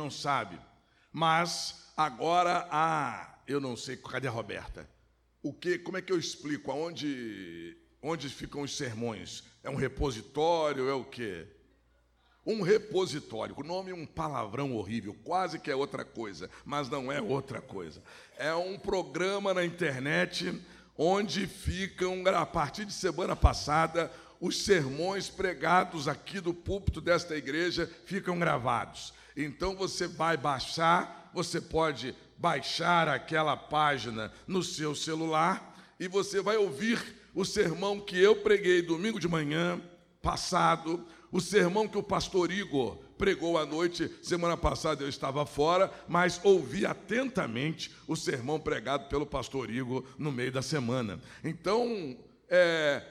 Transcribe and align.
não 0.00 0.10
sabe. 0.10 0.58
Mas 1.12 1.92
agora, 1.96 2.66
ah, 2.70 3.38
eu 3.46 3.60
não 3.60 3.76
sei, 3.76 3.96
cadê 3.96 4.28
a 4.28 4.30
Roberta? 4.30 4.88
O 5.42 5.52
que, 5.52 5.78
como 5.78 5.98
é 5.98 6.02
que 6.02 6.12
eu 6.12 6.18
explico? 6.18 6.70
Aonde, 6.70 7.76
onde 8.02 8.28
ficam 8.28 8.62
os 8.62 8.76
sermões? 8.76 9.44
É 9.62 9.68
um 9.68 9.74
repositório? 9.74 10.88
É 10.88 10.94
o 10.94 11.04
quê? 11.04 11.46
Um 12.46 12.62
repositório. 12.62 13.54
O 13.58 13.62
nome 13.62 13.90
é 13.90 13.94
um 13.94 14.06
palavrão 14.06 14.74
horrível, 14.74 15.14
quase 15.22 15.58
que 15.58 15.70
é 15.70 15.76
outra 15.76 16.04
coisa, 16.04 16.48
mas 16.64 16.88
não 16.88 17.12
é 17.12 17.20
outra 17.20 17.60
coisa. 17.60 18.02
É 18.38 18.54
um 18.54 18.78
programa 18.78 19.52
na 19.52 19.64
internet 19.64 20.58
onde 20.96 21.46
ficam, 21.46 22.22
a 22.26 22.46
partir 22.46 22.86
de 22.86 22.92
semana 22.92 23.36
passada, 23.36 24.10
os 24.40 24.62
sermões 24.64 25.28
pregados 25.28 26.08
aqui 26.08 26.40
do 26.40 26.54
púlpito 26.54 27.00
desta 27.00 27.36
igreja 27.36 27.90
ficam 28.06 28.38
gravados. 28.38 29.12
Então 29.36 29.74
você 29.74 30.06
vai 30.06 30.36
baixar, 30.36 31.30
você 31.34 31.60
pode 31.60 32.14
baixar 32.36 33.08
aquela 33.08 33.56
página 33.56 34.32
no 34.46 34.62
seu 34.62 34.94
celular 34.94 35.76
e 35.98 36.08
você 36.08 36.40
vai 36.40 36.56
ouvir 36.56 37.20
o 37.34 37.44
sermão 37.44 38.00
que 38.00 38.18
eu 38.18 38.36
preguei 38.36 38.82
domingo 38.82 39.20
de 39.20 39.28
manhã 39.28 39.80
passado, 40.22 41.06
o 41.30 41.40
sermão 41.40 41.86
que 41.86 41.98
o 41.98 42.02
pastor 42.02 42.50
Igor 42.50 42.96
pregou 43.16 43.58
à 43.58 43.66
noite, 43.66 44.10
semana 44.22 44.56
passada 44.56 45.04
eu 45.04 45.08
estava 45.08 45.44
fora, 45.44 45.92
mas 46.08 46.40
ouvi 46.42 46.86
atentamente 46.86 47.94
o 48.08 48.16
sermão 48.16 48.58
pregado 48.58 49.08
pelo 49.08 49.26
pastor 49.26 49.70
Igor 49.70 50.04
no 50.18 50.32
meio 50.32 50.50
da 50.50 50.62
semana. 50.62 51.20
Então, 51.44 52.16
é, 52.48 53.02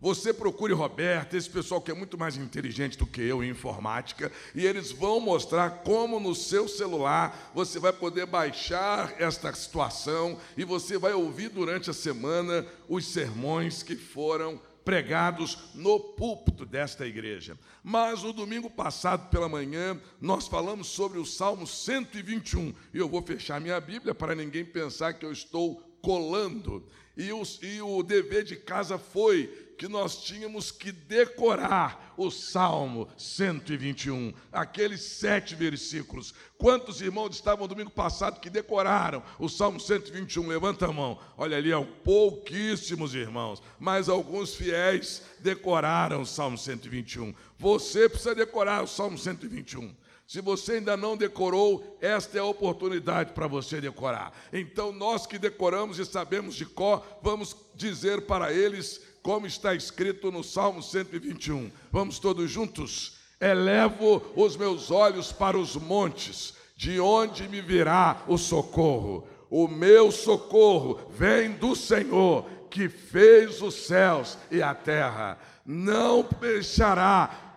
você 0.00 0.32
procure 0.32 0.72
Roberto, 0.72 1.36
esse 1.36 1.50
pessoal 1.50 1.80
que 1.80 1.90
é 1.90 1.94
muito 1.94 2.16
mais 2.16 2.36
inteligente 2.36 2.96
do 2.96 3.06
que 3.06 3.20
eu 3.20 3.44
em 3.44 3.50
informática, 3.50 4.32
e 4.54 4.64
eles 4.64 4.90
vão 4.90 5.20
mostrar 5.20 5.82
como 5.84 6.18
no 6.18 6.34
seu 6.34 6.66
celular 6.66 7.50
você 7.54 7.78
vai 7.78 7.92
poder 7.92 8.24
baixar 8.24 9.14
esta 9.20 9.52
situação 9.52 10.38
e 10.56 10.64
você 10.64 10.96
vai 10.96 11.12
ouvir 11.12 11.50
durante 11.50 11.90
a 11.90 11.92
semana 11.92 12.66
os 12.88 13.06
sermões 13.06 13.82
que 13.82 13.94
foram 13.94 14.58
pregados 14.84 15.58
no 15.74 16.00
púlpito 16.00 16.64
desta 16.64 17.06
igreja. 17.06 17.58
Mas 17.82 18.22
no 18.22 18.32
domingo 18.32 18.70
passado 18.70 19.28
pela 19.28 19.48
manhã, 19.48 20.00
nós 20.20 20.48
falamos 20.48 20.88
sobre 20.88 21.18
o 21.18 21.26
Salmo 21.26 21.66
121, 21.66 22.74
e 22.92 22.98
eu 22.98 23.08
vou 23.08 23.22
fechar 23.22 23.60
minha 23.60 23.80
Bíblia 23.80 24.14
para 24.14 24.34
ninguém 24.34 24.64
pensar 24.64 25.12
que 25.12 25.26
eu 25.26 25.32
estou 25.32 25.82
colando. 26.00 26.86
E, 27.16 27.28
e 27.28 27.82
o 27.82 28.02
dever 28.02 28.44
de 28.44 28.56
casa 28.56 28.98
foi 28.98 29.69
que 29.80 29.88
nós 29.88 30.22
tínhamos 30.24 30.70
que 30.70 30.92
decorar 30.92 32.12
o 32.14 32.30
Salmo 32.30 33.08
121, 33.16 34.34
aqueles 34.52 35.00
sete 35.00 35.54
versículos. 35.54 36.34
Quantos 36.58 37.00
irmãos 37.00 37.34
estavam 37.34 37.66
domingo 37.66 37.90
passado 37.90 38.40
que 38.40 38.50
decoraram 38.50 39.22
o 39.38 39.48
Salmo 39.48 39.80
121? 39.80 40.46
Levanta 40.46 40.84
a 40.84 40.92
mão. 40.92 41.18
Olha 41.34 41.56
ali, 41.56 41.72
há 41.72 41.80
pouquíssimos 41.80 43.14
irmãos, 43.14 43.62
mas 43.78 44.10
alguns 44.10 44.54
fiéis 44.54 45.22
decoraram 45.38 46.20
o 46.20 46.26
Salmo 46.26 46.58
121. 46.58 47.32
Você 47.58 48.06
precisa 48.06 48.34
decorar 48.34 48.84
o 48.84 48.86
Salmo 48.86 49.16
121. 49.16 49.94
Se 50.30 50.40
você 50.40 50.74
ainda 50.74 50.96
não 50.96 51.16
decorou, 51.16 51.98
esta 52.00 52.36
é 52.38 52.40
a 52.40 52.44
oportunidade 52.44 53.32
para 53.32 53.48
você 53.48 53.80
decorar. 53.80 54.32
Então, 54.52 54.92
nós 54.92 55.26
que 55.26 55.40
decoramos 55.40 55.98
e 55.98 56.04
sabemos 56.04 56.54
de 56.54 56.64
cor, 56.64 57.04
vamos 57.20 57.56
dizer 57.74 58.26
para 58.26 58.52
eles 58.52 59.09
como 59.22 59.46
está 59.46 59.74
escrito 59.74 60.30
no 60.30 60.42
Salmo 60.42 60.82
121. 60.82 61.70
Vamos 61.90 62.18
todos 62.18 62.50
juntos? 62.50 63.18
Elevo 63.40 64.22
os 64.36 64.56
meus 64.56 64.90
olhos 64.90 65.32
para 65.32 65.58
os 65.58 65.76
montes, 65.76 66.54
de 66.76 67.00
onde 67.00 67.48
me 67.48 67.60
virá 67.60 68.22
o 68.26 68.36
socorro? 68.36 69.26
O 69.50 69.66
meu 69.66 70.10
socorro 70.12 71.00
vem 71.10 71.52
do 71.52 71.74
Senhor, 71.74 72.46
que 72.70 72.88
fez 72.88 73.60
os 73.62 73.74
céus 73.74 74.38
e 74.50 74.62
a 74.62 74.74
terra. 74.74 75.38
Não 75.64 76.26
deixará 76.40 77.48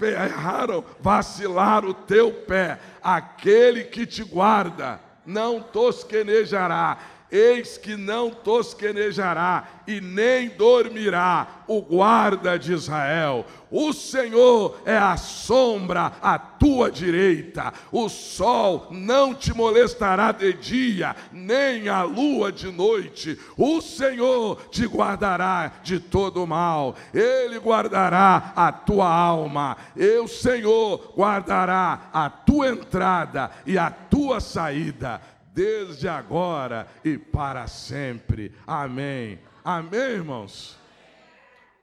erraram, 0.00 0.84
vacilar 1.00 1.84
o 1.84 1.94
teu 1.94 2.30
pé, 2.30 2.78
aquele 3.02 3.84
que 3.84 4.04
te 4.04 4.22
guarda 4.22 5.00
não 5.26 5.60
tosquenejará 5.60 6.98
Eis 7.34 7.76
que 7.76 7.96
não 7.96 8.30
tosquenejará 8.30 9.66
e 9.88 10.00
nem 10.00 10.50
dormirá 10.50 11.64
o 11.66 11.80
guarda 11.82 12.56
de 12.56 12.72
Israel. 12.72 13.44
O 13.72 13.92
Senhor 13.92 14.80
é 14.86 14.96
a 14.96 15.16
sombra 15.16 16.12
à 16.22 16.38
tua 16.38 16.92
direita. 16.92 17.72
O 17.90 18.08
sol 18.08 18.86
não 18.92 19.34
te 19.34 19.52
molestará 19.52 20.30
de 20.30 20.52
dia, 20.52 21.16
nem 21.32 21.88
a 21.88 22.04
lua 22.04 22.52
de 22.52 22.70
noite. 22.70 23.36
O 23.56 23.80
Senhor 23.80 24.68
te 24.70 24.86
guardará 24.86 25.72
de 25.82 25.98
todo 25.98 26.46
mal. 26.46 26.94
Ele 27.12 27.58
guardará 27.58 28.52
a 28.54 28.70
tua 28.70 29.12
alma. 29.12 29.76
E 29.96 30.18
o 30.18 30.28
Senhor 30.28 31.12
guardará 31.16 32.10
a 32.12 32.30
tua 32.30 32.68
entrada 32.68 33.50
e 33.66 33.76
a 33.76 33.90
tua 33.90 34.38
saída 34.38 35.20
desde 35.54 36.08
agora 36.08 36.88
e 37.04 37.16
para 37.16 37.68
sempre. 37.68 38.52
Amém. 38.66 39.38
Amém, 39.64 40.00
irmãos? 40.00 40.76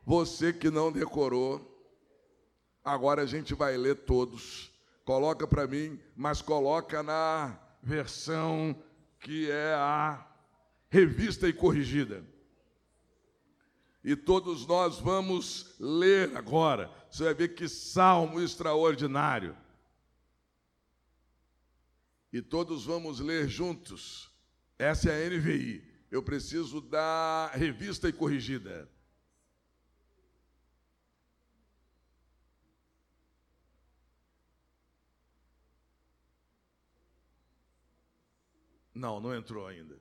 Você 0.05 0.51
que 0.51 0.69
não 0.69 0.91
decorou, 0.91 1.65
agora 2.83 3.21
a 3.21 3.25
gente 3.25 3.53
vai 3.53 3.77
ler 3.77 3.95
todos. 3.95 4.69
Coloca 5.05 5.47
para 5.47 5.65
mim, 5.65 5.97
mas 6.15 6.41
coloca 6.41 7.01
na 7.01 7.57
versão 7.81 8.75
que 9.19 9.49
é 9.49 9.73
a 9.73 10.27
revista 10.89 11.47
e 11.47 11.53
corrigida. 11.53 12.25
E 14.03 14.15
todos 14.15 14.67
nós 14.67 14.99
vamos 14.99 15.75
ler 15.79 16.35
agora. 16.35 16.91
Você 17.09 17.23
vai 17.23 17.33
ver 17.33 17.49
que 17.49 17.69
salmo 17.69 18.41
extraordinário 18.41 19.55
e 22.31 22.41
todos 22.41 22.85
vamos 22.85 23.19
ler 23.19 23.47
juntos. 23.47 24.31
Essa 24.77 25.11
é 25.11 25.25
a 25.25 25.29
NVI. 25.29 25.83
Eu 26.09 26.23
preciso 26.23 26.81
da 26.81 27.51
revista 27.53 28.07
e 28.07 28.13
corrigida. 28.13 28.89
Não, 38.93 39.19
não 39.19 39.35
entrou 39.35 39.67
ainda. 39.67 39.99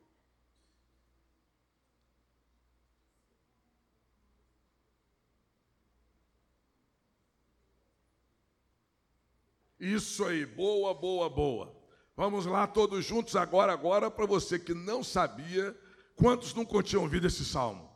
Isso 9.78 10.24
aí, 10.26 10.44
boa, 10.44 10.92
boa, 10.92 11.30
boa. 11.30 11.79
Vamos 12.20 12.44
lá 12.44 12.66
todos 12.66 13.03
juntos 13.03 13.34
agora, 13.34 13.72
agora, 13.72 14.10
para 14.10 14.26
você 14.26 14.58
que 14.58 14.75
não 14.75 15.03
sabia, 15.03 15.75
quantos 16.14 16.53
nunca 16.53 16.82
tinham 16.82 17.04
ouvido 17.04 17.26
esse 17.26 17.42
salmo? 17.42 17.91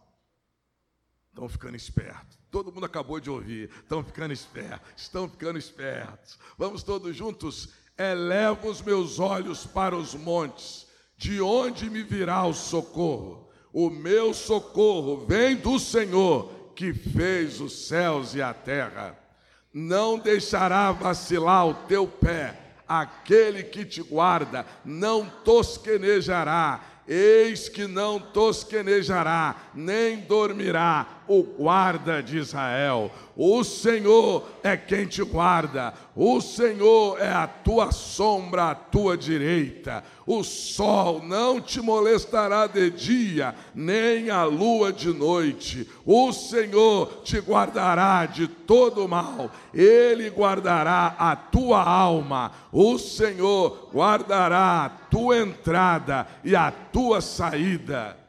Estão 1.29 1.47
ficando 1.47 1.77
espertos. 1.77 2.39
Todo 2.51 2.73
mundo 2.73 2.87
acabou 2.87 3.21
de 3.21 3.29
ouvir. 3.29 3.69
Estão 3.83 4.03
ficando 4.03 4.33
espertos. 4.33 4.89
Estão 4.97 5.29
ficando 5.29 5.59
espertos. 5.59 6.39
Vamos 6.57 6.83
todos 6.83 7.15
juntos. 7.15 7.69
Elevo 7.99 8.71
os 8.71 8.81
meus 8.81 9.19
olhos 9.19 9.67
para 9.67 9.95
os 9.95 10.15
montes. 10.15 10.87
De 11.19 11.43
onde 11.43 11.91
me 11.91 12.03
virá 12.03 12.47
o 12.47 12.55
socorro? 12.55 13.51
O 13.75 13.91
meu 13.91 14.33
socorro 14.33 15.27
vem 15.27 15.55
do 15.55 15.79
Senhor, 15.79 16.73
que 16.75 16.95
fez 16.95 17.61
os 17.61 17.89
céus 17.89 18.35
e 18.35 18.41
a 18.41 18.55
terra. 18.55 19.19
Não 19.71 20.19
deixará 20.19 20.93
vacilar 20.93 21.67
o 21.67 21.75
teu 21.87 22.09
pé 22.09 22.64
aquele 22.89 23.62
que 23.62 23.84
te 23.84 24.03
guarda 24.03 24.67
não 24.85 25.26
tosquenejará, 25.44 26.81
eis 27.06 27.69
que 27.69 27.87
não 27.87 28.19
tosquenejará, 28.19 29.56
nem 29.75 30.20
dormirá 30.20 31.13
o 31.29 31.43
guarda 31.43 32.23
de 32.23 32.38
Israel. 32.38 33.11
O 33.37 33.65
Senhor 33.65 34.44
é 34.62 34.76
quem 34.76 35.06
te 35.06 35.23
guarda, 35.23 35.93
o 36.15 36.41
Senhor 36.41 37.21
é 37.21 37.32
a 37.32 37.47
tua 37.47 37.91
sombra 37.91 38.71
à 38.71 38.75
tua 38.75 39.17
direita. 39.17 40.05
O 40.26 40.44
sol 40.44 41.21
não 41.23 41.61
te 41.61 41.81
molestará 41.81 42.67
de 42.67 42.91
dia, 42.91 43.55
nem 43.75 44.31
a 44.31 44.44
lua 44.44 44.93
de 44.93 45.12
noite. 45.12 45.88
O 46.06 46.32
Senhor 46.32 47.23
te 47.25 47.38
guardará 47.38 48.25
de 48.26 48.47
todo 48.47 49.09
mal, 49.09 49.50
ele 49.73 50.31
guardará 50.31 51.17
a 51.19 51.35
tua 51.35 51.82
alma. 51.82 52.53
O 52.73 52.99
Senhor 52.99 53.91
guardará 53.93 54.85
a 54.85 54.88
tua 54.88 55.38
entrada 55.38 56.26
e 56.44 56.55
a 56.55 56.71
tua 56.71 57.21
saída. 57.21 58.24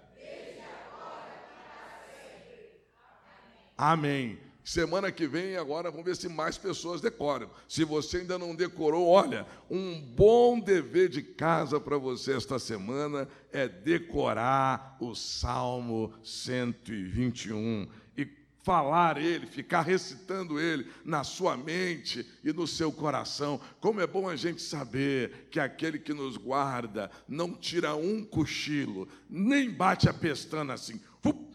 Amém. 3.77 4.39
Semana 4.65 5.11
que 5.11 5.27
vem, 5.27 5.57
agora, 5.57 5.91
vamos 5.91 6.07
ver 6.07 6.15
se 6.15 6.27
mais 6.27 6.57
pessoas 6.57 6.99
decoram. 6.99 7.51
Se 7.67 7.83
você 7.83 8.17
ainda 8.17 8.39
não 8.39 8.55
decorou, 8.55 9.07
olha, 9.07 9.45
um 9.69 10.01
bom 10.01 10.59
dever 10.59 11.07
de 11.07 11.21
casa 11.21 11.79
para 11.79 11.99
você 11.99 12.33
esta 12.33 12.57
semana 12.57 13.27
é 13.51 13.67
decorar 13.67 14.97
o 14.99 15.13
Salmo 15.13 16.11
121 16.23 17.87
e 18.17 18.27
falar 18.63 19.19
ele, 19.19 19.45
ficar 19.45 19.81
recitando 19.81 20.59
ele 20.59 20.89
na 21.03 21.23
sua 21.23 21.55
mente 21.55 22.27
e 22.43 22.51
no 22.51 22.65
seu 22.65 22.91
coração. 22.91 23.61
Como 23.79 24.01
é 24.01 24.07
bom 24.07 24.27
a 24.27 24.35
gente 24.35 24.63
saber 24.63 25.47
que 25.51 25.59
aquele 25.59 25.99
que 25.99 26.11
nos 26.11 26.37
guarda 26.37 27.11
não 27.27 27.53
tira 27.53 27.95
um 27.95 28.23
cochilo, 28.23 29.07
nem 29.29 29.69
bate 29.69 30.09
a 30.09 30.13
pestana 30.13 30.73
assim. 30.73 30.99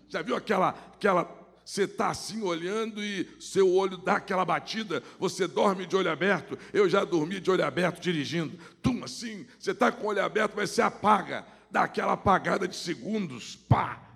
Já 0.09 0.23
viu 0.23 0.35
aquela 0.37 0.71
aquela 0.71 1.40
você 1.71 1.85
está 1.85 2.09
assim 2.09 2.43
olhando 2.43 3.01
e 3.01 3.29
seu 3.39 3.73
olho 3.73 3.97
dá 3.97 4.15
aquela 4.17 4.45
batida, 4.45 5.05
você 5.21 5.47
dorme 5.47 5.87
de 5.87 5.95
olho 5.95 6.11
aberto. 6.11 6.59
Eu 6.73 6.89
já 6.89 7.05
dormi 7.05 7.39
de 7.39 7.49
olho 7.49 7.65
aberto 7.65 8.01
dirigindo. 8.01 8.59
Tum, 8.83 9.05
assim, 9.05 9.47
você 9.57 9.71
está 9.71 9.93
com 9.93 10.05
o 10.05 10.09
olho 10.09 10.21
aberto, 10.21 10.55
mas 10.57 10.71
você 10.71 10.83
apaga, 10.83 11.47
dá 11.71 11.83
aquela 11.83 12.15
apagada 12.15 12.67
de 12.67 12.75
segundos, 12.75 13.55
pá! 13.55 14.10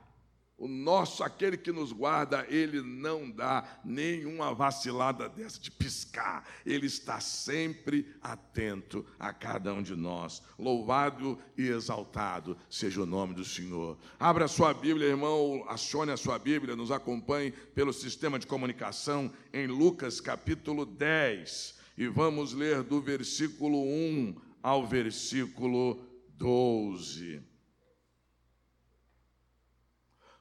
O 0.64 0.68
nosso, 0.68 1.22
aquele 1.22 1.58
que 1.58 1.70
nos 1.70 1.92
guarda, 1.92 2.46
ele 2.48 2.80
não 2.80 3.30
dá 3.30 3.80
nenhuma 3.84 4.54
vacilada 4.54 5.28
dessa 5.28 5.60
de 5.60 5.70
piscar. 5.70 6.42
Ele 6.64 6.86
está 6.86 7.20
sempre 7.20 8.16
atento 8.22 9.04
a 9.18 9.30
cada 9.30 9.74
um 9.74 9.82
de 9.82 9.94
nós. 9.94 10.42
Louvado 10.58 11.38
e 11.58 11.68
exaltado 11.68 12.56
seja 12.70 13.02
o 13.02 13.04
nome 13.04 13.34
do 13.34 13.44
Senhor. 13.44 13.98
Abra 14.18 14.48
sua 14.48 14.72
Bíblia, 14.72 15.08
irmão, 15.08 15.66
acione 15.68 16.12
a 16.12 16.16
sua 16.16 16.38
Bíblia, 16.38 16.74
nos 16.74 16.90
acompanhe 16.90 17.50
pelo 17.50 17.92
sistema 17.92 18.38
de 18.38 18.46
comunicação 18.46 19.30
em 19.52 19.66
Lucas 19.66 20.18
capítulo 20.18 20.86
10. 20.86 21.78
E 21.98 22.06
vamos 22.06 22.54
ler 22.54 22.82
do 22.82 23.02
versículo 23.02 23.82
1 23.84 24.34
ao 24.62 24.86
versículo 24.86 26.02
12. 26.38 27.53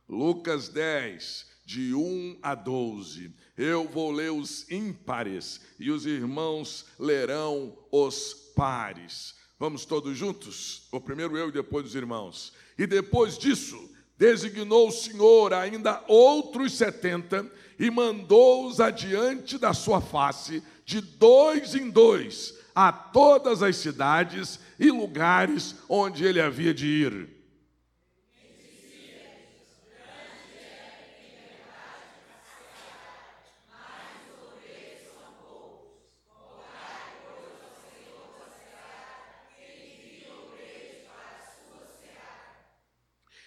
Lucas 0.07 0.69
10, 0.69 1.45
de 1.65 1.94
1 1.94 2.39
a 2.41 2.55
12. 2.55 3.33
Eu 3.57 3.88
vou 3.88 4.11
ler 4.11 4.31
os 4.31 4.69
ímpares 4.69 5.61
e 5.79 5.89
os 5.91 6.05
irmãos 6.05 6.85
lerão 7.00 7.77
os 7.91 8.33
pares. 8.55 9.35
Vamos 9.57 9.85
todos 9.85 10.17
juntos? 10.17 10.88
O 10.91 11.00
primeiro 11.00 11.38
eu 11.38 11.50
e 11.50 11.51
depois 11.51 11.85
os 11.85 11.95
irmãos. 11.95 12.53
E 12.77 12.85
depois 12.85 13.38
disso, 13.38 13.89
designou 14.17 14.89
o 14.89 14.91
Senhor 14.91 15.53
ainda 15.53 16.03
outros 16.07 16.73
setenta 16.73 17.49
e 17.79 17.89
mandou-os 17.89 18.79
adiante 18.79 19.57
da 19.57 19.73
sua 19.73 20.01
face, 20.01 20.61
de 20.85 20.99
dois 20.99 21.75
em 21.75 21.89
dois, 21.89 22.57
a 22.75 22.91
todas 22.91 23.63
as 23.63 23.77
cidades 23.77 24.59
e 24.79 24.91
lugares 24.91 25.75
onde 25.88 26.25
ele 26.25 26.41
havia 26.41 26.73
de 26.73 26.88
ir 26.88 27.32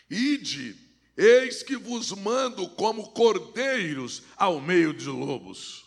Ide, 0.09 0.77
eis 1.17 1.63
que 1.63 1.77
vos 1.77 2.13
mando 2.13 2.69
como 2.71 3.13
cordeiros 3.13 4.23
ao 4.37 4.61
meio 4.61 4.93
de 4.93 5.09
lobos. 5.09 5.85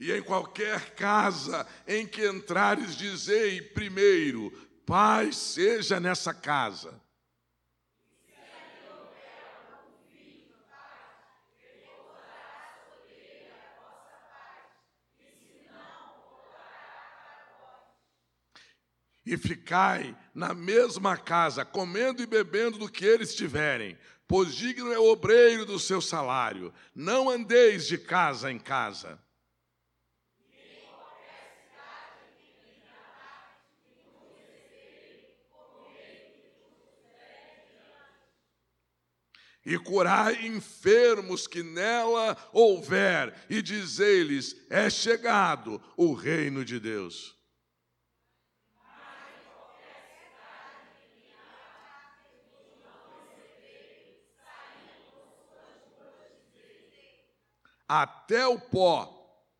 E 0.00 0.10
em 0.10 0.22
qualquer 0.22 0.94
casa 0.94 1.66
em 1.86 2.06
que 2.06 2.26
entrares, 2.26 2.96
dizei 2.96 3.60
primeiro: 3.60 4.50
paz 4.86 5.36
seja 5.36 6.00
nessa 6.00 6.32
casa. 6.32 6.98
E 19.24 19.36
ficai 19.36 20.16
na 20.34 20.54
mesma 20.54 21.16
casa, 21.16 21.64
comendo 21.64 22.22
e 22.22 22.26
bebendo 22.26 22.78
do 22.78 22.90
que 22.90 23.04
eles 23.04 23.34
tiverem, 23.34 23.98
pois 24.26 24.54
digno 24.54 24.92
é 24.92 24.98
o 24.98 25.10
obreiro 25.10 25.64
do 25.66 25.78
seu 25.78 26.00
salário. 26.00 26.72
Não 26.94 27.28
andeis 27.28 27.86
de 27.86 27.98
casa 27.98 28.50
em 28.50 28.58
casa. 28.58 29.18
e 39.64 39.78
curai 39.78 40.46
enfermos 40.46 41.46
que 41.46 41.62
nela 41.62 42.36
houver, 42.52 43.34
e 43.48 43.60
dizei-lhes: 43.60 44.56
é 44.70 44.88
chegado 44.88 45.80
o 45.96 46.12
reino 46.12 46.64
de 46.64 46.80
Deus. 46.80 47.39
Até 57.90 58.46
o 58.46 58.56
pó 58.56 59.16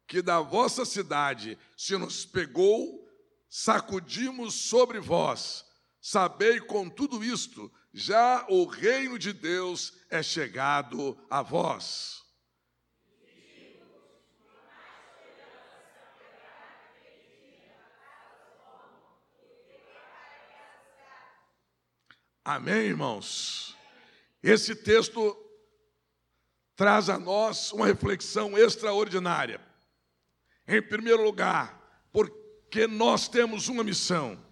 que 0.06 0.22
da 0.22 0.40
vossa 0.40 0.84
cidade 0.84 1.58
se 1.76 1.96
nos 1.96 2.24
pegou, 2.24 3.10
sacudimos 3.48 4.54
sobre 4.54 5.00
vós. 5.00 5.64
Sabei 6.00 6.60
com 6.60 6.88
tudo 6.88 7.24
isto, 7.24 7.72
já 7.92 8.46
o 8.48 8.66
reino 8.66 9.18
de 9.18 9.32
Deus 9.32 9.92
é 10.08 10.22
chegado 10.22 11.18
a 11.28 11.42
vós. 11.42 12.22
Amém, 22.44 22.86
irmãos? 22.86 23.76
Esse 24.40 24.76
texto 24.76 25.36
traz 26.80 27.10
a 27.10 27.18
nós 27.18 27.72
uma 27.72 27.84
reflexão 27.84 28.56
extraordinária. 28.56 29.60
Em 30.66 30.80
primeiro 30.80 31.22
lugar, 31.22 31.78
porque 32.10 32.86
nós 32.86 33.28
temos 33.28 33.68
uma 33.68 33.84
missão, 33.84 34.42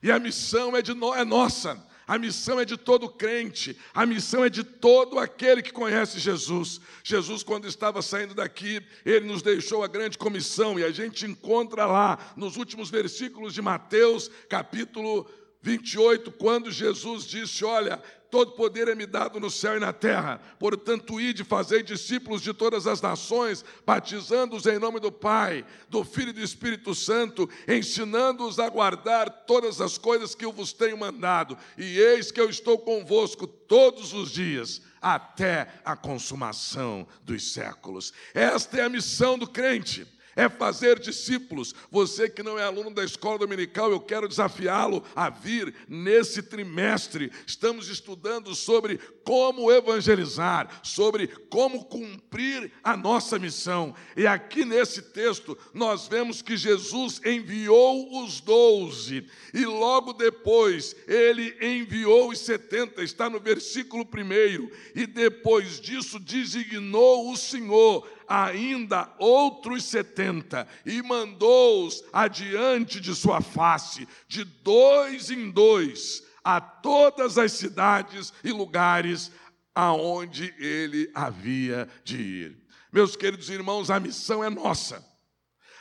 e 0.00 0.08
a 0.08 0.16
missão 0.20 0.76
é, 0.76 0.80
de 0.80 0.94
no, 0.94 1.12
é 1.12 1.24
nossa, 1.24 1.84
a 2.06 2.16
missão 2.18 2.60
é 2.60 2.64
de 2.64 2.76
todo 2.76 3.08
crente, 3.08 3.76
a 3.92 4.06
missão 4.06 4.44
é 4.44 4.48
de 4.48 4.62
todo 4.62 5.18
aquele 5.18 5.60
que 5.60 5.72
conhece 5.72 6.20
Jesus. 6.20 6.80
Jesus, 7.02 7.42
quando 7.42 7.66
estava 7.66 8.00
saindo 8.00 8.32
daqui, 8.32 8.80
ele 9.04 9.26
nos 9.26 9.42
deixou 9.42 9.82
a 9.82 9.88
grande 9.88 10.16
comissão, 10.16 10.78
e 10.78 10.84
a 10.84 10.92
gente 10.92 11.26
encontra 11.26 11.84
lá 11.84 12.32
nos 12.36 12.56
últimos 12.56 12.90
versículos 12.90 13.52
de 13.52 13.60
Mateus, 13.60 14.30
capítulo 14.48 15.28
28, 15.60 16.30
quando 16.30 16.70
Jesus 16.70 17.24
disse: 17.24 17.64
Olha, 17.64 18.00
Todo 18.32 18.52
poder 18.52 18.88
é 18.88 18.94
me 18.94 19.04
dado 19.04 19.38
no 19.38 19.50
céu 19.50 19.76
e 19.76 19.78
na 19.78 19.92
terra. 19.92 20.40
Portanto, 20.58 21.20
ide, 21.20 21.44
fazei 21.44 21.82
discípulos 21.82 22.40
de 22.40 22.54
todas 22.54 22.86
as 22.86 23.02
nações, 23.02 23.62
batizando-os 23.84 24.64
em 24.64 24.78
nome 24.78 25.00
do 25.00 25.12
Pai, 25.12 25.66
do 25.90 26.02
Filho 26.02 26.30
e 26.30 26.32
do 26.32 26.40
Espírito 26.40 26.94
Santo, 26.94 27.46
ensinando-os 27.68 28.58
a 28.58 28.70
guardar 28.70 29.44
todas 29.44 29.82
as 29.82 29.98
coisas 29.98 30.34
que 30.34 30.46
eu 30.46 30.50
vos 30.50 30.72
tenho 30.72 30.96
mandado. 30.96 31.58
E 31.76 31.98
eis 31.98 32.32
que 32.32 32.40
eu 32.40 32.48
estou 32.48 32.78
convosco 32.78 33.46
todos 33.46 34.14
os 34.14 34.30
dias, 34.30 34.80
até 34.98 35.68
a 35.84 35.94
consumação 35.94 37.06
dos 37.22 37.52
séculos. 37.52 38.14
Esta 38.32 38.78
é 38.78 38.84
a 38.84 38.88
missão 38.88 39.36
do 39.36 39.46
crente 39.46 40.06
é 40.36 40.48
fazer 40.48 40.98
discípulos. 40.98 41.74
Você 41.90 42.28
que 42.28 42.42
não 42.42 42.58
é 42.58 42.64
aluno 42.64 42.90
da 42.90 43.04
escola 43.04 43.38
dominical, 43.38 43.90
eu 43.90 44.00
quero 44.00 44.28
desafiá-lo 44.28 45.04
a 45.14 45.30
vir 45.30 45.74
nesse 45.88 46.42
trimestre. 46.42 47.30
Estamos 47.46 47.88
estudando 47.88 48.54
sobre 48.54 48.98
como 49.24 49.70
evangelizar, 49.70 50.80
sobre 50.82 51.28
como 51.28 51.84
cumprir 51.84 52.72
a 52.82 52.96
nossa 52.96 53.38
missão. 53.38 53.94
E 54.16 54.26
aqui 54.26 54.64
nesse 54.64 55.02
texto, 55.02 55.56
nós 55.72 56.08
vemos 56.08 56.42
que 56.42 56.56
Jesus 56.56 57.20
enviou 57.24 58.22
os 58.22 58.40
doze, 58.40 59.26
e 59.54 59.64
logo 59.64 60.12
depois 60.12 60.96
ele 61.06 61.56
enviou 61.60 62.30
os 62.30 62.38
setenta, 62.38 63.02
está 63.02 63.28
no 63.30 63.40
versículo 63.40 64.04
primeiro, 64.04 64.70
e 64.94 65.06
depois 65.06 65.80
disso 65.80 66.18
designou 66.18 67.30
o 67.30 67.36
Senhor 67.36 68.08
ainda 68.32 69.12
outros 69.18 69.84
setenta 69.84 70.66
e 70.86 71.02
mandou-os 71.02 72.02
adiante 72.10 72.98
de 72.98 73.14
sua 73.14 73.42
face, 73.42 74.08
de 74.26 74.42
dois 74.42 75.30
em 75.30 75.50
dois, 75.50 76.22
a 76.42 76.58
todas 76.58 77.36
as 77.36 77.52
cidades 77.52 78.32
e 78.42 78.50
lugares 78.50 79.30
aonde 79.74 80.54
ele 80.58 81.10
havia 81.14 81.86
de 82.02 82.16
ir. 82.16 82.58
Meus 82.90 83.16
queridos 83.16 83.50
irmãos, 83.50 83.90
a 83.90 84.00
missão 84.00 84.42
é 84.42 84.48
nossa. 84.48 85.11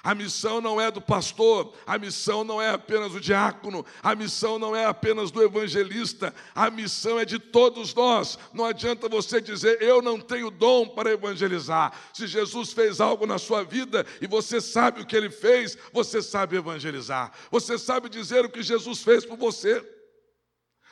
A 0.03 0.15
missão 0.15 0.59
não 0.59 0.81
é 0.81 0.89
do 0.89 0.99
pastor, 0.99 1.73
a 1.85 1.97
missão 1.97 2.43
não 2.43 2.59
é 2.59 2.69
apenas 2.69 3.11
do 3.11 3.21
diácono, 3.21 3.85
a 4.01 4.15
missão 4.15 4.57
não 4.57 4.75
é 4.75 4.85
apenas 4.85 5.29
do 5.29 5.43
evangelista, 5.43 6.33
a 6.55 6.71
missão 6.71 7.19
é 7.19 7.25
de 7.25 7.37
todos 7.37 7.93
nós. 7.93 8.37
Não 8.51 8.65
adianta 8.65 9.07
você 9.07 9.39
dizer, 9.39 9.79
eu 9.79 10.01
não 10.01 10.19
tenho 10.19 10.49
dom 10.49 10.87
para 10.87 11.11
evangelizar. 11.11 11.93
Se 12.13 12.25
Jesus 12.25 12.73
fez 12.73 12.99
algo 12.99 13.27
na 13.27 13.37
sua 13.37 13.63
vida 13.63 14.03
e 14.19 14.25
você 14.25 14.59
sabe 14.59 15.01
o 15.01 15.05
que 15.05 15.15
ele 15.15 15.29
fez, 15.29 15.77
você 15.93 16.19
sabe 16.19 16.55
evangelizar. 16.55 17.31
Você 17.51 17.77
sabe 17.77 18.09
dizer 18.09 18.43
o 18.43 18.49
que 18.49 18.63
Jesus 18.63 19.03
fez 19.03 19.23
por 19.23 19.37
você. 19.37 19.87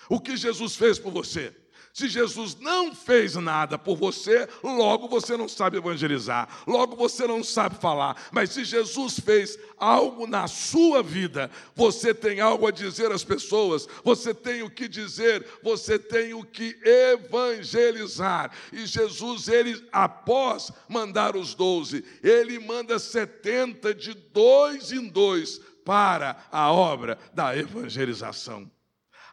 O 0.07 0.19
que 0.19 0.37
Jesus 0.37 0.75
fez 0.75 0.99
por 0.99 1.11
você. 1.11 1.55
Se 1.93 2.07
Jesus 2.07 2.55
não 2.59 2.93
fez 2.93 3.35
nada 3.35 3.77
por 3.77 3.95
você, 3.95 4.47
logo 4.63 5.07
você 5.07 5.35
não 5.35 5.47
sabe 5.47 5.77
evangelizar, 5.77 6.47
logo 6.67 6.95
você 6.95 7.27
não 7.27 7.43
sabe 7.43 7.75
falar. 7.75 8.15
Mas 8.31 8.51
se 8.51 8.63
Jesus 8.63 9.19
fez 9.19 9.57
algo 9.77 10.27
na 10.27 10.47
sua 10.47 11.01
vida, 11.01 11.49
você 11.75 12.13
tem 12.13 12.39
algo 12.39 12.67
a 12.67 12.71
dizer 12.71 13.11
às 13.11 13.23
pessoas, 13.23 13.87
você 14.03 14.33
tem 14.33 14.61
o 14.61 14.69
que 14.69 14.87
dizer, 14.87 15.45
você 15.63 15.97
tem 15.97 16.33
o 16.33 16.43
que 16.43 16.77
evangelizar. 16.83 18.51
E 18.71 18.85
Jesus, 18.85 19.47
ele, 19.47 19.87
após 19.91 20.71
mandar 20.87 21.35
os 21.35 21.53
doze, 21.53 22.05
ele 22.23 22.59
manda 22.59 22.99
setenta 22.99 23.93
de 23.93 24.13
dois 24.13 24.91
em 24.91 25.07
dois 25.07 25.59
para 25.83 26.45
a 26.51 26.71
obra 26.71 27.17
da 27.33 27.57
evangelização. 27.57 28.69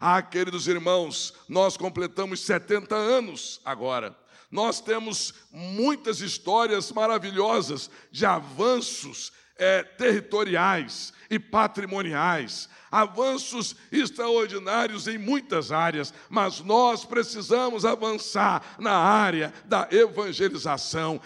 Ah, 0.01 0.21
queridos 0.23 0.67
irmãos, 0.69 1.33
nós 1.49 1.77
completamos 1.77 2.41
70 2.41 2.95
anos 2.95 3.61
agora. 3.65 4.17
Nós 4.51 4.81
temos 4.81 5.35
muitas 5.51 6.21
histórias 6.21 6.93
maravilhosas 6.93 7.91
de 8.11 8.25
avanços 8.25 9.33
é, 9.59 9.83
territoriais 9.83 11.13
e 11.31 11.39
patrimoniais, 11.39 12.69
avanços 12.91 13.75
extraordinários 13.91 15.09
em 15.09 15.19
muitas 15.19 15.73
áreas, 15.73 16.13
mas 16.29 16.61
nós 16.61 17.05
precisamos 17.05 17.85
avançar 17.85 18.77
na 18.79 18.97
área 18.97 19.53
da 19.65 19.89
evangelização. 19.91 21.21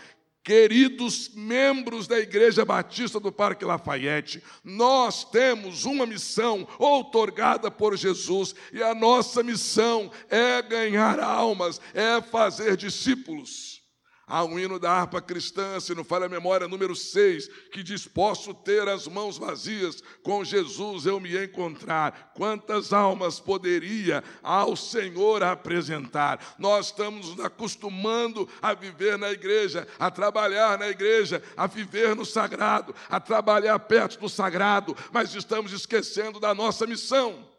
Queridos 0.50 1.30
membros 1.32 2.08
da 2.08 2.18
Igreja 2.18 2.64
Batista 2.64 3.20
do 3.20 3.30
Parque 3.30 3.64
Lafayette, 3.64 4.42
nós 4.64 5.22
temos 5.22 5.84
uma 5.84 6.04
missão 6.04 6.66
outorgada 6.76 7.70
por 7.70 7.96
Jesus, 7.96 8.52
e 8.72 8.82
a 8.82 8.92
nossa 8.92 9.44
missão 9.44 10.10
é 10.28 10.60
ganhar 10.60 11.20
almas, 11.20 11.80
é 11.94 12.20
fazer 12.20 12.76
discípulos. 12.76 13.79
Há 14.30 14.44
um 14.44 14.56
hino 14.60 14.78
da 14.78 14.92
harpa 14.92 15.20
cristã, 15.20 15.80
se 15.80 15.92
não 15.92 16.04
falha 16.04 16.26
a 16.26 16.28
memória, 16.28 16.68
número 16.68 16.94
6, 16.94 17.48
que 17.72 17.82
diz: 17.82 18.06
Posso 18.06 18.54
ter 18.54 18.86
as 18.86 19.08
mãos 19.08 19.36
vazias, 19.36 20.00
com 20.22 20.44
Jesus 20.44 21.04
eu 21.04 21.18
me 21.18 21.36
encontrar. 21.44 22.30
Quantas 22.36 22.92
almas 22.92 23.40
poderia 23.40 24.22
ao 24.40 24.76
Senhor 24.76 25.42
apresentar? 25.42 26.54
Nós 26.60 26.86
estamos 26.86 27.30
nos 27.30 27.44
acostumando 27.44 28.48
a 28.62 28.72
viver 28.72 29.18
na 29.18 29.32
igreja, 29.32 29.84
a 29.98 30.12
trabalhar 30.12 30.78
na 30.78 30.88
igreja, 30.88 31.42
a 31.56 31.66
viver 31.66 32.14
no 32.14 32.24
sagrado, 32.24 32.94
a 33.08 33.18
trabalhar 33.18 33.80
perto 33.80 34.20
do 34.20 34.28
sagrado, 34.28 34.96
mas 35.12 35.34
estamos 35.34 35.72
esquecendo 35.72 36.38
da 36.38 36.54
nossa 36.54 36.86
missão. 36.86 37.50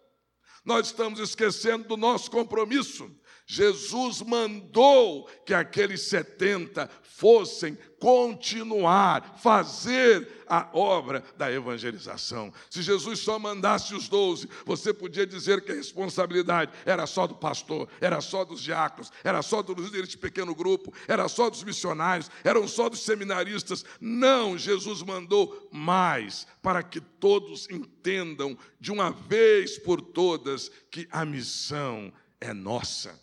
Nós 0.64 0.88
estamos 0.88 1.20
esquecendo 1.20 1.88
do 1.88 1.98
nosso 1.98 2.30
compromisso. 2.32 3.10
Jesus 3.52 4.22
mandou 4.22 5.28
que 5.46 5.54
aqueles 5.54 6.04
70 6.04 6.90
fossem 7.04 7.78
continuar, 8.00 9.38
fazer 9.44 10.46
a 10.48 10.70
obra 10.72 11.22
da 11.36 11.52
evangelização. 11.52 12.54
Se 12.70 12.82
Jesus 12.82 13.20
só 13.20 13.38
mandasse 13.38 13.94
os 13.94 14.08
doze, 14.08 14.48
você 14.66 14.94
podia 14.94 15.28
dizer 15.28 15.66
que 15.66 15.74
a 15.74 15.76
responsabilidade 15.76 16.72
era 16.86 17.06
só 17.06 17.28
do 17.28 17.36
pastor, 17.36 17.90
era 18.00 18.22
só 18.22 18.46
dos 18.46 18.62
diáconos, 18.62 19.12
era 19.22 19.42
só 19.42 19.62
dos 19.62 19.76
líderes 19.84 20.08
de 20.08 20.18
pequeno 20.18 20.56
grupo, 20.56 20.94
era 21.06 21.28
só 21.28 21.50
dos 21.50 21.66
missionários, 21.66 22.32
eram 22.46 22.66
só 22.70 22.88
dos 22.88 23.02
seminaristas. 23.02 23.84
Não, 24.00 24.58
Jesus 24.58 25.04
mandou 25.04 25.68
mais 25.74 26.48
para 26.62 26.82
que 26.82 27.02
todos 27.02 27.70
entendam 27.70 28.58
de 28.80 28.94
uma 28.94 29.12
vez 29.12 29.78
por 29.78 30.02
todas 30.02 30.72
que 30.90 31.06
a 31.12 31.26
missão 31.26 32.14
é 32.40 32.54
nossa. 32.54 33.20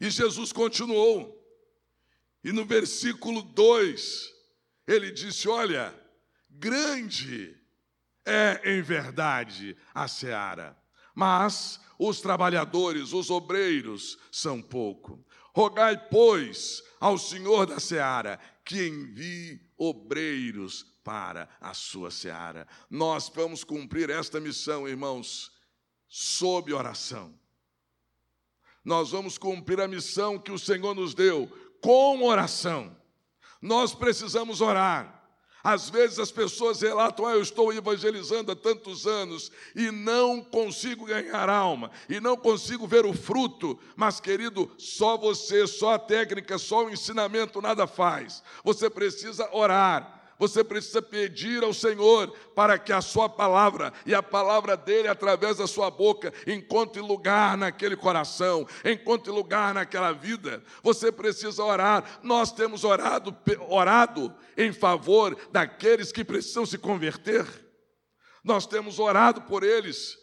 E 0.00 0.10
Jesus 0.10 0.52
continuou. 0.52 1.34
E 2.44 2.52
no 2.52 2.64
versículo 2.64 3.42
2, 3.42 4.32
ele 4.86 5.10
disse: 5.10 5.48
Olha, 5.48 5.94
grande 6.48 7.56
é 8.24 8.60
em 8.64 8.82
verdade 8.82 9.76
a 9.94 10.06
seara, 10.06 10.76
mas 11.14 11.80
os 11.98 12.20
trabalhadores, 12.20 13.12
os 13.12 13.30
obreiros, 13.30 14.18
são 14.30 14.60
pouco. 14.60 15.24
Rogai, 15.54 15.96
pois, 16.08 16.82
ao 17.00 17.16
Senhor 17.16 17.66
da 17.66 17.80
seara 17.80 18.38
que 18.64 18.86
envie 18.86 19.60
obreiros 19.78 20.84
para 21.02 21.48
a 21.60 21.72
sua 21.72 22.10
seara. 22.10 22.68
Nós 22.90 23.30
vamos 23.34 23.64
cumprir 23.64 24.10
esta 24.10 24.38
missão, 24.38 24.86
irmãos, 24.86 25.50
sob 26.06 26.72
oração 26.72 27.34
nós 28.86 29.10
vamos 29.10 29.36
cumprir 29.36 29.80
a 29.80 29.88
missão 29.88 30.38
que 30.38 30.52
o 30.52 30.58
Senhor 30.58 30.94
nos 30.94 31.12
deu 31.12 31.50
com 31.80 32.22
oração. 32.22 32.96
Nós 33.60 33.92
precisamos 33.92 34.60
orar. 34.60 35.24
Às 35.64 35.90
vezes 35.90 36.20
as 36.20 36.30
pessoas 36.30 36.80
relatam: 36.80 37.26
ah, 37.26 37.32
eu 37.32 37.42
estou 37.42 37.72
evangelizando 37.72 38.52
há 38.52 38.54
tantos 38.54 39.04
anos 39.04 39.50
e 39.74 39.90
não 39.90 40.40
consigo 40.40 41.06
ganhar 41.06 41.50
alma, 41.50 41.90
e 42.08 42.20
não 42.20 42.36
consigo 42.36 42.86
ver 42.86 43.04
o 43.04 43.12
fruto. 43.12 43.76
Mas, 43.96 44.20
querido, 44.20 44.70
só 44.78 45.16
você, 45.16 45.66
só 45.66 45.94
a 45.94 45.98
técnica, 45.98 46.56
só 46.56 46.84
o 46.84 46.90
ensinamento 46.90 47.60
nada 47.60 47.88
faz. 47.88 48.40
Você 48.62 48.88
precisa 48.88 49.48
orar 49.52 50.15
você 50.38 50.62
precisa 50.62 51.00
pedir 51.00 51.64
ao 51.64 51.72
Senhor 51.72 52.30
para 52.54 52.78
que 52.78 52.92
a 52.92 53.00
sua 53.00 53.28
palavra 53.28 53.92
e 54.04 54.14
a 54.14 54.22
palavra 54.22 54.76
dele 54.76 55.08
através 55.08 55.56
da 55.56 55.66
sua 55.66 55.90
boca 55.90 56.32
encontre 56.46 57.00
lugar 57.00 57.56
naquele 57.56 57.96
coração, 57.96 58.66
encontre 58.84 59.30
lugar 59.30 59.72
naquela 59.72 60.12
vida. 60.12 60.62
Você 60.82 61.10
precisa 61.10 61.64
orar. 61.64 62.20
Nós 62.22 62.52
temos 62.52 62.84
orado, 62.84 63.34
orado 63.68 64.34
em 64.56 64.72
favor 64.72 65.36
daqueles 65.50 66.12
que 66.12 66.24
precisam 66.24 66.66
se 66.66 66.76
converter. 66.76 67.46
Nós 68.44 68.66
temos 68.66 68.98
orado 68.98 69.42
por 69.42 69.62
eles. 69.62 70.18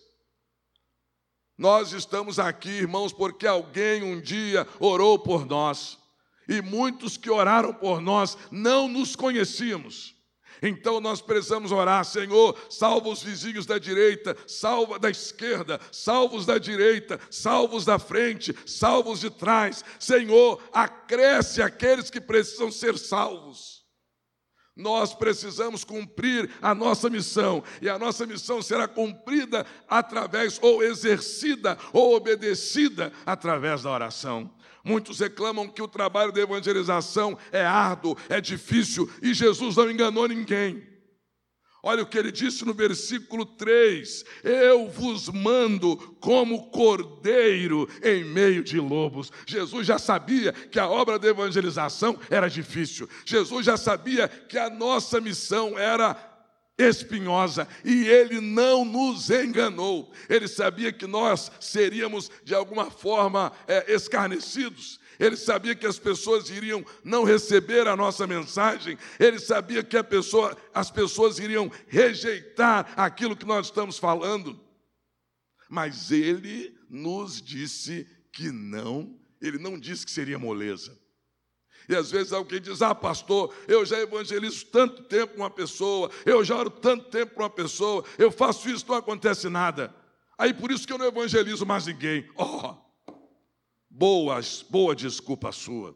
Nós 1.58 1.92
estamos 1.92 2.40
aqui, 2.40 2.70
irmãos, 2.70 3.14
porque 3.14 3.48
alguém 3.48 4.04
um 4.04 4.20
dia 4.20 4.68
orou 4.80 5.18
por 5.18 5.46
nós. 5.46 6.03
E 6.48 6.62
muitos 6.62 7.18
que 7.18 7.30
oraram 7.30 7.74
por 7.74 8.02
nós 8.02 8.38
não 8.52 8.88
nos 8.88 9.16
conhecíamos. 9.16 10.14
Então 10.62 11.02
nós 11.02 11.22
precisamos 11.22 11.74
orar, 11.74 12.06
Senhor, 12.06 12.58
salva 12.70 13.10
os 13.10 13.22
vizinhos 13.22 13.66
da 13.66 13.78
direita, 13.78 14.36
salva 14.48 14.98
da 14.98 15.10
esquerda, 15.10 15.78
salva 15.92 16.38
os 16.38 16.46
da 16.46 16.58
direita, 16.58 17.20
salva 17.30 17.76
os 17.76 17.84
da 17.84 18.00
frente, 18.00 18.56
salva 18.66 19.10
os 19.10 19.20
de 19.20 19.30
trás. 19.30 19.84
Senhor, 20.00 20.64
acresce 20.72 21.62
aqueles 21.62 22.10
que 22.10 22.22
precisam 22.22 22.72
ser 22.72 22.98
salvos. 22.98 23.84
Nós 24.76 25.14
precisamos 25.14 25.84
cumprir 25.84 26.50
a 26.62 26.74
nossa 26.74 27.10
missão, 27.10 27.64
e 27.82 27.88
a 27.88 28.00
nossa 28.00 28.26
missão 28.26 28.62
será 28.62 28.88
cumprida 28.88 29.68
através, 29.88 30.58
ou 30.64 30.82
exercida, 30.82 31.78
ou 31.92 32.16
obedecida 32.16 33.12
através 33.26 33.84
da 33.84 33.92
oração. 33.92 34.50
Muitos 34.84 35.20
reclamam 35.20 35.70
que 35.70 35.82
o 35.82 35.88
trabalho 35.88 36.32
de 36.32 36.42
evangelização 36.42 37.38
é 37.52 37.64
árduo, 37.64 38.18
é 38.28 38.42
difícil, 38.42 39.10
e 39.22 39.34
Jesus 39.34 39.78
não 39.78 39.90
enganou 39.90 40.28
ninguém. 40.28 40.94
Olha 41.86 42.02
o 42.02 42.06
que 42.06 42.18
ele 42.18 42.32
disse 42.32 42.64
no 42.64 42.74
versículo 42.74 43.46
3: 43.46 44.24
Eu 44.42 44.88
vos 44.90 45.28
mando 45.28 45.98
como 46.22 46.70
cordeiro 46.72 47.90
em 48.02 48.24
meio 48.24 48.64
de 48.64 48.80
lobos. 48.80 49.34
Jesus 49.46 49.86
já 49.86 50.00
sabia 50.00 50.54
que 50.54 50.80
a 50.80 50.88
obra 50.88 51.20
de 51.20 51.28
evangelização 51.28 52.18
era 52.30 52.48
difícil. 52.48 53.10
Jesus 53.26 53.66
já 53.66 53.76
sabia 53.76 54.30
que 54.30 54.58
a 54.58 54.70
nossa 54.70 55.20
missão 55.20 55.78
era 55.78 56.33
espinhosa 56.78 57.68
e 57.84 58.08
ele 58.08 58.42
não 58.42 58.84
nos 58.84 59.30
enganou. 59.30 60.12
Ele 60.28 60.48
sabia 60.48 60.92
que 60.92 61.06
nós 61.06 61.52
seríamos 61.60 62.32
de 62.44 62.56
alguma 62.56 62.90
forma 62.90 63.52
é, 63.68 63.94
escarnecidos. 63.94 65.00
Ele 65.20 65.38
sabia 65.38 65.76
que 65.76 65.86
as 65.86 66.00
pessoas 66.00 66.50
iriam 66.50 66.84
não 67.04 67.24
receber 67.24 67.88
a 67.88 67.96
nossa 67.96 68.26
mensagem. 68.26 68.98
Ele 69.20 69.40
sabia 69.40 69.84
que 69.84 70.02
pessoa, 70.04 70.58
as 70.74 70.90
pessoas 70.90 71.38
iriam 71.40 71.72
rejeitar 71.88 72.94
aquilo 72.98 73.36
que 73.36 73.46
nós 73.46 73.68
estamos 73.68 74.00
falando. 74.00 74.60
Mas 75.70 76.12
ele 76.12 76.76
nos 76.90 77.42
disse 77.42 78.08
que 78.32 78.52
não. 78.52 79.20
Ele 79.40 79.58
não 79.58 79.80
disse 79.80 80.06
que 80.06 80.12
seria 80.12 80.40
moleza. 80.40 81.03
E 81.88 81.96
às 81.96 82.12
vezes 82.12 82.34
alguém 82.34 82.62
diz: 82.62 82.82
Ah, 82.82 82.96
pastor, 82.96 83.54
eu 83.68 83.86
já 83.86 84.00
evangelizo 84.00 84.66
tanto 84.68 85.04
tempo 85.04 85.36
uma 85.38 85.50
pessoa, 85.50 86.10
eu 86.26 86.44
já 86.44 86.56
oro 86.56 86.70
tanto 86.70 87.10
tempo 87.10 87.34
para 87.34 87.44
uma 87.44 87.50
pessoa, 87.50 88.04
eu 88.18 88.32
faço 88.32 88.70
isso, 88.70 88.86
não 88.88 88.96
acontece 88.96 89.50
nada. 89.50 89.94
Aí 90.38 90.54
por 90.54 90.72
isso 90.72 90.88
que 90.88 90.94
eu 90.94 90.98
não 90.98 91.06
evangelizo 91.06 91.66
mais 91.66 91.86
ninguém. 91.86 92.30
Oh, 92.36 92.76
boa, 93.90 94.40
boa 94.70 94.96
desculpa 94.96 95.52
sua. 95.52 95.96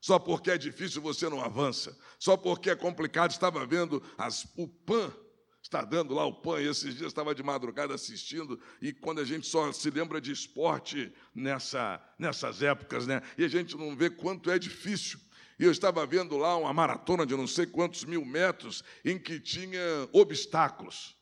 Só 0.00 0.18
porque 0.18 0.50
é 0.50 0.58
difícil 0.58 1.02
você 1.02 1.28
não 1.28 1.40
avança, 1.40 1.96
só 2.18 2.36
porque 2.36 2.70
é 2.70 2.76
complicado. 2.76 3.30
Estava 3.30 3.66
vendo 3.66 4.02
as, 4.16 4.46
o 4.56 4.68
PAN 4.68 5.12
está 5.62 5.82
dando 5.82 6.14
lá 6.14 6.24
o 6.24 6.32
pão, 6.32 6.58
esses 6.58 6.94
dias 6.94 7.08
estava 7.08 7.34
de 7.34 7.42
madrugada 7.42 7.94
assistindo, 7.94 8.60
e 8.80 8.92
quando 8.92 9.20
a 9.20 9.24
gente 9.24 9.46
só 9.46 9.70
se 9.72 9.90
lembra 9.90 10.20
de 10.20 10.32
esporte 10.32 11.12
nessa, 11.34 12.00
nessas 12.18 12.62
épocas, 12.62 13.06
né? 13.06 13.22
E 13.36 13.44
a 13.44 13.48
gente 13.48 13.76
não 13.76 13.96
vê 13.96 14.08
quanto 14.08 14.50
é 14.50 14.58
difícil. 14.58 15.18
E 15.58 15.64
eu 15.64 15.72
estava 15.72 16.06
vendo 16.06 16.36
lá 16.36 16.56
uma 16.56 16.72
maratona 16.72 17.26
de 17.26 17.36
não 17.36 17.46
sei 17.46 17.66
quantos 17.66 18.04
mil 18.04 18.24
metros, 18.24 18.84
em 19.04 19.18
que 19.18 19.40
tinha 19.40 19.80
obstáculos. 20.12 21.16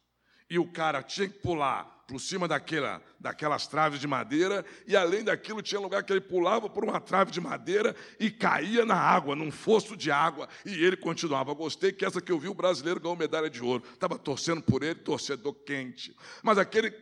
E 0.48 0.58
o 0.58 0.70
cara 0.70 1.02
tinha 1.02 1.28
que 1.28 1.38
pular 1.38 1.95
por 2.06 2.20
cima 2.20 2.46
daquela, 2.46 3.02
daquelas 3.18 3.66
traves 3.66 3.98
de 3.98 4.06
madeira, 4.06 4.64
e 4.86 4.96
além 4.96 5.24
daquilo, 5.24 5.60
tinha 5.60 5.80
lugar 5.80 6.04
que 6.04 6.12
ele 6.12 6.20
pulava 6.20 6.70
por 6.70 6.84
uma 6.84 7.00
trave 7.00 7.32
de 7.32 7.40
madeira 7.40 7.96
e 8.20 8.30
caía 8.30 8.84
na 8.84 8.94
água, 8.94 9.34
num 9.34 9.50
fosso 9.50 9.96
de 9.96 10.10
água, 10.10 10.48
e 10.64 10.84
ele 10.84 10.96
continuava. 10.96 11.52
Gostei 11.52 11.90
que 11.90 12.04
essa 12.04 12.20
que 12.20 12.30
eu 12.30 12.38
vi, 12.38 12.48
o 12.48 12.54
brasileiro 12.54 13.00
ganhou 13.00 13.16
medalha 13.16 13.50
de 13.50 13.62
ouro. 13.62 13.82
Estava 13.92 14.16
torcendo 14.18 14.62
por 14.62 14.84
ele, 14.84 14.94
torcedor 14.94 15.52
quente. 15.64 16.16
Mas 16.44 16.58
aquele 16.58 16.94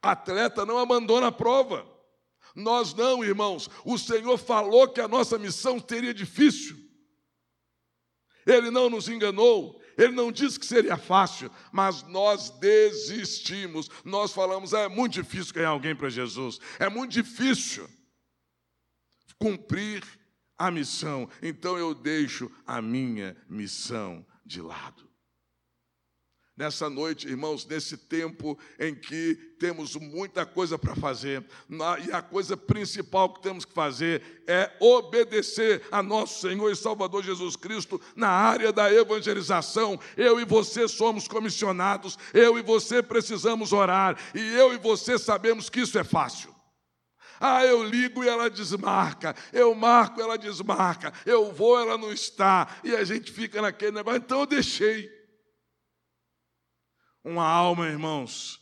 atleta 0.00 0.64
não 0.64 0.78
abandona 0.78 1.26
a 1.26 1.32
prova. 1.32 1.86
Nós 2.54 2.94
não, 2.94 3.22
irmãos. 3.22 3.68
O 3.84 3.98
Senhor 3.98 4.38
falou 4.38 4.88
que 4.88 5.00
a 5.00 5.08
nossa 5.08 5.36
missão 5.36 5.82
seria 5.86 6.14
difícil. 6.14 6.78
Ele 8.46 8.70
não 8.70 8.88
nos 8.88 9.08
enganou. 9.08 9.82
Ele 9.96 10.12
não 10.12 10.32
disse 10.32 10.58
que 10.58 10.66
seria 10.66 10.96
fácil, 10.96 11.50
mas 11.72 12.02
nós 12.04 12.50
desistimos. 12.50 13.88
Nós 14.04 14.32
falamos: 14.32 14.72
é 14.72 14.88
muito 14.88 15.14
difícil 15.14 15.54
ganhar 15.54 15.70
alguém 15.70 15.94
para 15.94 16.08
Jesus, 16.08 16.58
é 16.78 16.88
muito 16.88 17.12
difícil 17.12 17.88
cumprir 19.38 20.02
a 20.56 20.70
missão, 20.70 21.28
então 21.42 21.76
eu 21.76 21.94
deixo 21.94 22.50
a 22.66 22.80
minha 22.80 23.36
missão 23.48 24.24
de 24.44 24.60
lado. 24.62 25.13
Nessa 26.56 26.88
noite, 26.88 27.26
irmãos, 27.26 27.66
nesse 27.66 27.96
tempo 27.96 28.56
em 28.78 28.94
que 28.94 29.34
temos 29.58 29.96
muita 29.96 30.46
coisa 30.46 30.78
para 30.78 30.94
fazer, 30.94 31.44
e 32.06 32.12
a 32.12 32.22
coisa 32.22 32.56
principal 32.56 33.34
que 33.34 33.42
temos 33.42 33.64
que 33.64 33.72
fazer 33.72 34.44
é 34.46 34.70
obedecer 34.78 35.82
a 35.90 36.00
nosso 36.00 36.40
Senhor 36.46 36.70
e 36.70 36.76
Salvador 36.76 37.24
Jesus 37.24 37.56
Cristo 37.56 38.00
na 38.14 38.28
área 38.28 38.72
da 38.72 38.92
evangelização. 38.92 39.98
Eu 40.16 40.40
e 40.40 40.44
você 40.44 40.86
somos 40.86 41.26
comissionados, 41.26 42.16
eu 42.32 42.56
e 42.56 42.62
você 42.62 43.02
precisamos 43.02 43.72
orar, 43.72 44.16
e 44.32 44.54
eu 44.54 44.72
e 44.72 44.78
você 44.78 45.18
sabemos 45.18 45.68
que 45.68 45.80
isso 45.80 45.98
é 45.98 46.04
fácil. 46.04 46.54
Ah, 47.40 47.66
eu 47.66 47.82
ligo 47.82 48.22
e 48.22 48.28
ela 48.28 48.48
desmarca, 48.48 49.34
eu 49.52 49.74
marco, 49.74 50.20
ela 50.20 50.38
desmarca, 50.38 51.12
eu 51.26 51.52
vou, 51.52 51.80
ela 51.80 51.98
não 51.98 52.12
está, 52.12 52.78
e 52.84 52.94
a 52.94 53.02
gente 53.02 53.32
fica 53.32 53.60
naquele 53.60 53.90
negócio, 53.90 54.18
então 54.18 54.38
eu 54.40 54.46
deixei. 54.46 55.13
Uma 57.24 57.46
alma, 57.46 57.88
irmãos, 57.88 58.60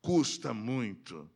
custa 0.00 0.54
muito. 0.54 1.28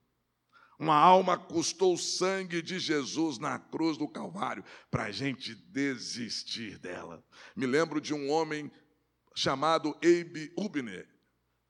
Uma 0.78 0.96
alma 0.96 1.36
custou 1.36 1.94
o 1.94 1.98
sangue 1.98 2.62
de 2.62 2.78
Jesus 2.78 3.38
na 3.38 3.58
cruz 3.58 3.96
do 3.96 4.06
Calvário 4.06 4.64
para 4.88 5.04
a 5.04 5.10
gente 5.10 5.52
desistir 5.52 6.78
dela. 6.78 7.24
Me 7.56 7.66
lembro 7.66 8.00
de 8.00 8.14
um 8.14 8.30
homem 8.30 8.70
chamado 9.34 9.96
Abe 9.96 10.52
Ubner, 10.56 11.08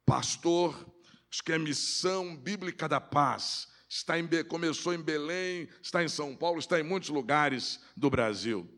pastor, 0.05 0.75
acho 1.31 1.43
que 1.43 1.53
é 1.53 1.59
Missão 1.59 2.37
Bíblica 2.37 2.87
da 2.87 3.01
Paz. 3.01 3.69
Está 3.89 4.19
em, 4.19 4.29
começou 4.49 4.93
em 4.93 5.01
Belém, 5.01 5.69
está 5.81 6.03
em 6.03 6.09
São 6.09 6.37
Paulo, 6.37 6.59
está 6.59 6.79
em 6.79 6.83
muitos 6.83 7.09
lugares 7.09 7.81
do 7.97 8.11
Brasil. 8.11 8.69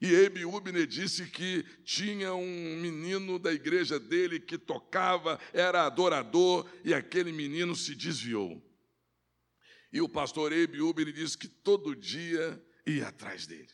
E 0.00 0.26
Abe 0.26 0.44
Ubner 0.44 0.86
disse 0.86 1.26
que 1.26 1.62
tinha 1.84 2.34
um 2.34 2.76
menino 2.76 3.38
da 3.38 3.52
igreja 3.52 3.98
dele 3.98 4.38
que 4.38 4.58
tocava, 4.58 5.40
era 5.52 5.86
adorador, 5.86 6.68
e 6.84 6.92
aquele 6.92 7.32
menino 7.32 7.74
se 7.74 7.94
desviou. 7.94 8.62
E 9.92 10.00
o 10.00 10.08
pastor 10.08 10.52
Abe 10.52 10.82
Ubner 10.82 11.12
disse 11.12 11.38
que 11.38 11.48
todo 11.48 11.96
dia 11.96 12.62
ia 12.86 13.08
atrás 13.08 13.46
dele. 13.46 13.72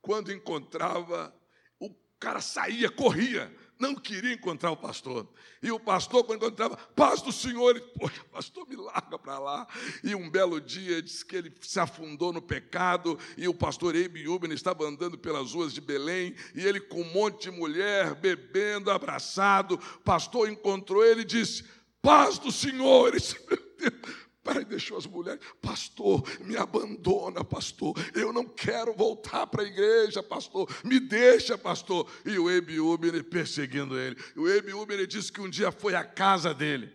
Quando 0.00 0.32
encontrava, 0.32 1.34
o 1.78 1.94
cara 2.18 2.40
saía, 2.40 2.90
corria, 2.90 3.54
não 3.80 3.94
queria 3.94 4.34
encontrar 4.34 4.70
o 4.70 4.76
pastor. 4.76 5.26
E 5.62 5.72
o 5.72 5.80
pastor, 5.80 6.22
quando 6.24 6.44
encontrava, 6.44 6.76
paz 6.94 7.22
do 7.22 7.32
Senhor, 7.32 7.70
ele, 7.70 7.80
poxa, 7.98 8.22
pastor, 8.30 8.68
me 8.68 8.76
larga 8.76 9.18
para 9.18 9.38
lá. 9.38 9.66
E 10.04 10.14
um 10.14 10.28
belo 10.30 10.60
dia 10.60 11.02
disse 11.02 11.24
que 11.24 11.34
ele 11.34 11.52
se 11.62 11.80
afundou 11.80 12.32
no 12.32 12.42
pecado, 12.42 13.18
e 13.36 13.48
o 13.48 13.54
pastor 13.54 13.94
Eibe 13.96 14.28
Uben 14.28 14.52
estava 14.52 14.84
andando 14.84 15.16
pelas 15.16 15.52
ruas 15.52 15.72
de 15.72 15.80
Belém, 15.80 16.34
e 16.54 16.64
ele 16.64 16.78
com 16.78 17.00
um 17.00 17.12
monte 17.12 17.44
de 17.44 17.50
mulher, 17.50 18.14
bebendo, 18.14 18.90
abraçado. 18.90 19.74
O 19.74 20.00
pastor 20.00 20.48
encontrou 20.50 21.02
ele 21.02 21.22
e 21.22 21.24
disse: 21.24 21.64
Paz 22.02 22.38
do 22.38 22.52
Senhor. 22.52 23.08
Ele 23.08 23.18
disse, 23.18 23.38
meu 23.48 23.58
Deus, 23.78 24.29
Pai 24.52 24.64
deixou 24.64 24.98
as 24.98 25.06
mulheres, 25.06 25.40
pastor, 25.62 26.24
me 26.40 26.56
abandona, 26.56 27.44
pastor. 27.44 27.94
Eu 28.12 28.32
não 28.32 28.44
quero 28.44 28.92
voltar 28.92 29.46
para 29.46 29.62
a 29.62 29.66
igreja, 29.66 30.24
pastor. 30.24 30.68
Me 30.84 30.98
deixa, 30.98 31.56
pastor. 31.56 32.10
E 32.26 32.36
o 32.36 32.50
Ebiúbene 32.50 33.22
perseguindo 33.22 33.96
ele. 33.96 34.16
O 34.34 34.48
Ebiúbene 34.48 35.06
disse 35.06 35.30
que 35.30 35.40
um 35.40 35.48
dia 35.48 35.70
foi 35.70 35.94
à 35.94 36.02
casa 36.02 36.52
dele 36.52 36.92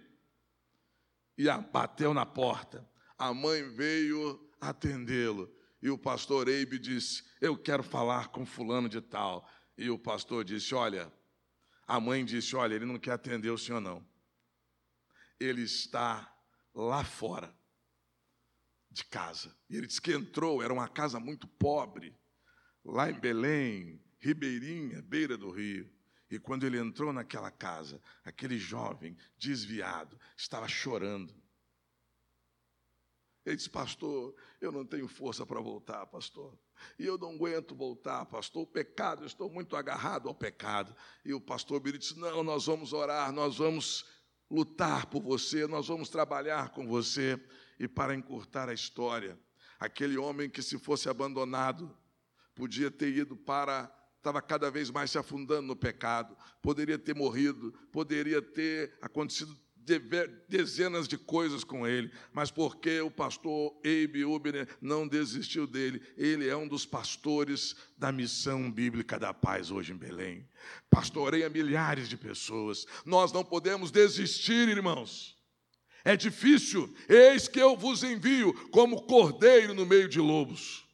e 1.38 1.46
bateu 1.72 2.14
na 2.14 2.26
porta. 2.26 2.86
A 3.18 3.34
mãe 3.34 3.64
veio 3.70 4.38
atendê-lo. 4.60 5.50
E 5.82 5.90
o 5.90 5.98
pastor 5.98 6.50
Eibe 6.50 6.78
disse: 6.78 7.24
Eu 7.40 7.58
quero 7.58 7.84
falar 7.84 8.28
com 8.28 8.46
fulano 8.46 8.90
de 8.90 9.00
tal. 9.00 9.50
E 9.78 9.90
o 9.90 9.98
pastor 9.98 10.44
disse: 10.44 10.76
Olha, 10.76 11.10
a 11.88 12.02
mãe 12.02 12.26
disse: 12.26 12.54
Olha, 12.54 12.76
ele 12.76 12.86
não 12.86 13.00
quer 13.00 13.12
atender 13.12 13.50
o 13.50 13.58
senhor, 13.58 13.80
não. 13.80 14.06
Ele 15.40 15.62
está 15.62 16.35
lá 16.76 17.04
fora 17.04 17.56
de 18.92 19.06
casa. 19.06 19.56
E 19.70 19.78
ele 19.78 19.88
disse 19.88 20.02
que 20.02 20.14
entrou, 20.14 20.62
era 20.62 20.74
uma 20.74 20.88
casa 20.88 21.20
muito 21.20 21.48
pobre, 21.48 22.16
lá 22.84 23.10
em 23.10 23.20
Belém, 23.20 24.04
Ribeirinha, 24.20 25.02
beira 25.02 25.38
do 25.38 25.50
rio. 25.50 25.92
E 26.30 26.40
quando 26.40 26.66
ele 26.66 26.78
entrou 26.78 27.14
naquela 27.14 27.50
casa, 27.50 28.02
aquele 28.24 28.58
jovem 28.58 29.18
desviado 29.38 30.20
estava 30.36 30.68
chorando. 30.68 31.34
Ele 33.46 33.56
disse, 33.56 33.70
pastor, 33.70 34.36
eu 34.60 34.72
não 34.72 34.84
tenho 34.84 35.08
força 35.08 35.46
para 35.46 35.62
voltar, 35.62 36.06
pastor. 36.08 36.58
E 36.98 37.06
eu 37.06 37.18
não 37.18 37.36
aguento 37.36 37.76
voltar, 37.76 38.26
pastor. 38.26 38.64
O 38.64 38.68
pecado, 38.68 39.22
eu 39.22 39.28
estou 39.28 39.50
muito 39.50 39.76
agarrado 39.76 40.28
ao 40.28 40.34
pecado. 40.34 40.96
E 41.24 41.34
o 41.34 41.40
pastor 41.40 41.80
Biri 41.80 41.98
disse: 41.98 42.18
Não, 42.18 42.44
nós 42.44 42.66
vamos 42.66 42.92
orar, 42.92 43.32
nós 43.32 43.58
vamos 43.58 44.06
lutar 44.50 45.08
por 45.08 45.22
você, 45.22 45.68
nós 45.68 45.88
vamos 45.88 46.10
trabalhar 46.10 46.70
com 46.70 46.88
você. 46.88 47.40
E 47.80 47.88
para 47.88 48.16
encurtar 48.16 48.70
a 48.70 48.74
história, 48.74 49.38
aquele 49.80 50.18
homem 50.18 50.50
que, 50.50 50.62
se 50.62 50.78
fosse 50.78 51.10
abandonado, 51.10 51.96
podia 52.54 52.90
ter 52.90 53.10
ido 53.10 53.36
para. 53.36 53.92
Estava 54.18 54.42
cada 54.42 54.72
vez 54.72 54.90
mais 54.90 55.12
se 55.12 55.20
afundando 55.20 55.68
no 55.68 55.76
pecado, 55.76 56.36
poderia 56.60 56.98
ter 56.98 57.14
morrido, 57.14 57.72
poderia 57.92 58.42
ter 58.42 58.98
acontecido 59.00 59.56
dezenas 60.48 61.08
de 61.08 61.18
coisas 61.18 61.64
com 61.64 61.88
ele, 61.88 62.12
mas 62.34 62.50
porque 62.50 63.00
o 63.02 63.12
pastor 63.12 63.72
Abe 63.80 64.26
Ubner 64.26 64.68
não 64.82 65.08
desistiu 65.08 65.68
dele, 65.68 66.02
ele 66.18 66.48
é 66.48 66.56
um 66.56 66.68
dos 66.68 66.86
pastores 66.86 67.76
da 67.98 68.12
missão 68.12 68.72
bíblica 68.72 69.20
da 69.20 69.34
paz 69.34 69.72
hoje 69.72 69.94
em 69.94 69.98
Belém. 69.98 70.48
Pastoreia 70.90 71.50
milhares 71.50 72.10
de 72.10 72.18
pessoas. 72.18 72.86
Nós 73.06 73.32
não 73.32 73.44
podemos 73.44 73.92
desistir, 73.92 74.68
irmãos. 74.68 75.36
É 76.04 76.16
difícil. 76.16 76.94
Eis 77.10 77.48
que 77.48 77.60
eu 77.60 77.76
vos 77.76 78.04
envio 78.04 78.54
como 78.70 79.04
cordeiro 79.04 79.74
no 79.74 79.86
meio 79.86 80.08
de 80.08 80.20
lobos. 80.20 80.86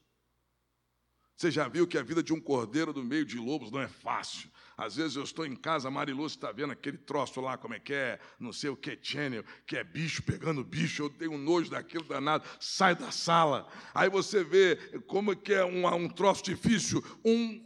Você 1.35 1.49
já 1.49 1.67
viu 1.67 1.87
que 1.87 1.97
a 1.97 2.03
vida 2.03 2.21
de 2.21 2.31
um 2.31 2.39
cordeiro 2.39 2.93
no 2.93 3.03
meio 3.03 3.25
de 3.25 3.35
lobos 3.37 3.71
não 3.71 3.81
é 3.81 3.87
fácil. 3.87 4.49
Às 4.81 4.95
vezes 4.95 5.15
eu 5.15 5.21
estou 5.21 5.45
em 5.45 5.55
casa, 5.55 5.87
a 5.87 5.91
Marilu 5.91 6.25
está 6.25 6.51
vendo 6.51 6.73
aquele 6.73 6.97
troço 6.97 7.39
lá, 7.39 7.55
como 7.55 7.75
é 7.75 7.79
que 7.79 7.93
é, 7.93 8.19
não 8.39 8.51
sei 8.51 8.71
o 8.71 8.75
que, 8.75 8.97
channel, 8.99 9.45
que 9.67 9.77
é 9.77 9.83
bicho 9.83 10.23
pegando 10.23 10.63
bicho, 10.63 11.03
eu 11.03 11.09
tenho 11.11 11.37
nojo 11.37 11.69
daquilo 11.69 12.03
danado, 12.03 12.49
sai 12.59 12.95
da 12.95 13.11
sala. 13.11 13.71
Aí 13.93 14.09
você 14.09 14.43
vê 14.43 14.75
como 15.05 15.33
é 15.33 15.35
que 15.35 15.53
é 15.53 15.63
um, 15.63 15.85
um 15.85 16.09
troço 16.09 16.43
difícil, 16.43 16.99
um 17.23 17.63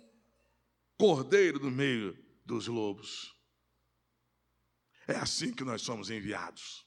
cordeiro 0.98 1.58
no 1.58 1.72
meio 1.72 2.22
dos 2.46 2.68
lobos. 2.68 3.34
É 5.08 5.16
assim 5.16 5.54
que 5.54 5.64
nós 5.64 5.84
somos 5.84 6.10
enviados. 6.10 6.85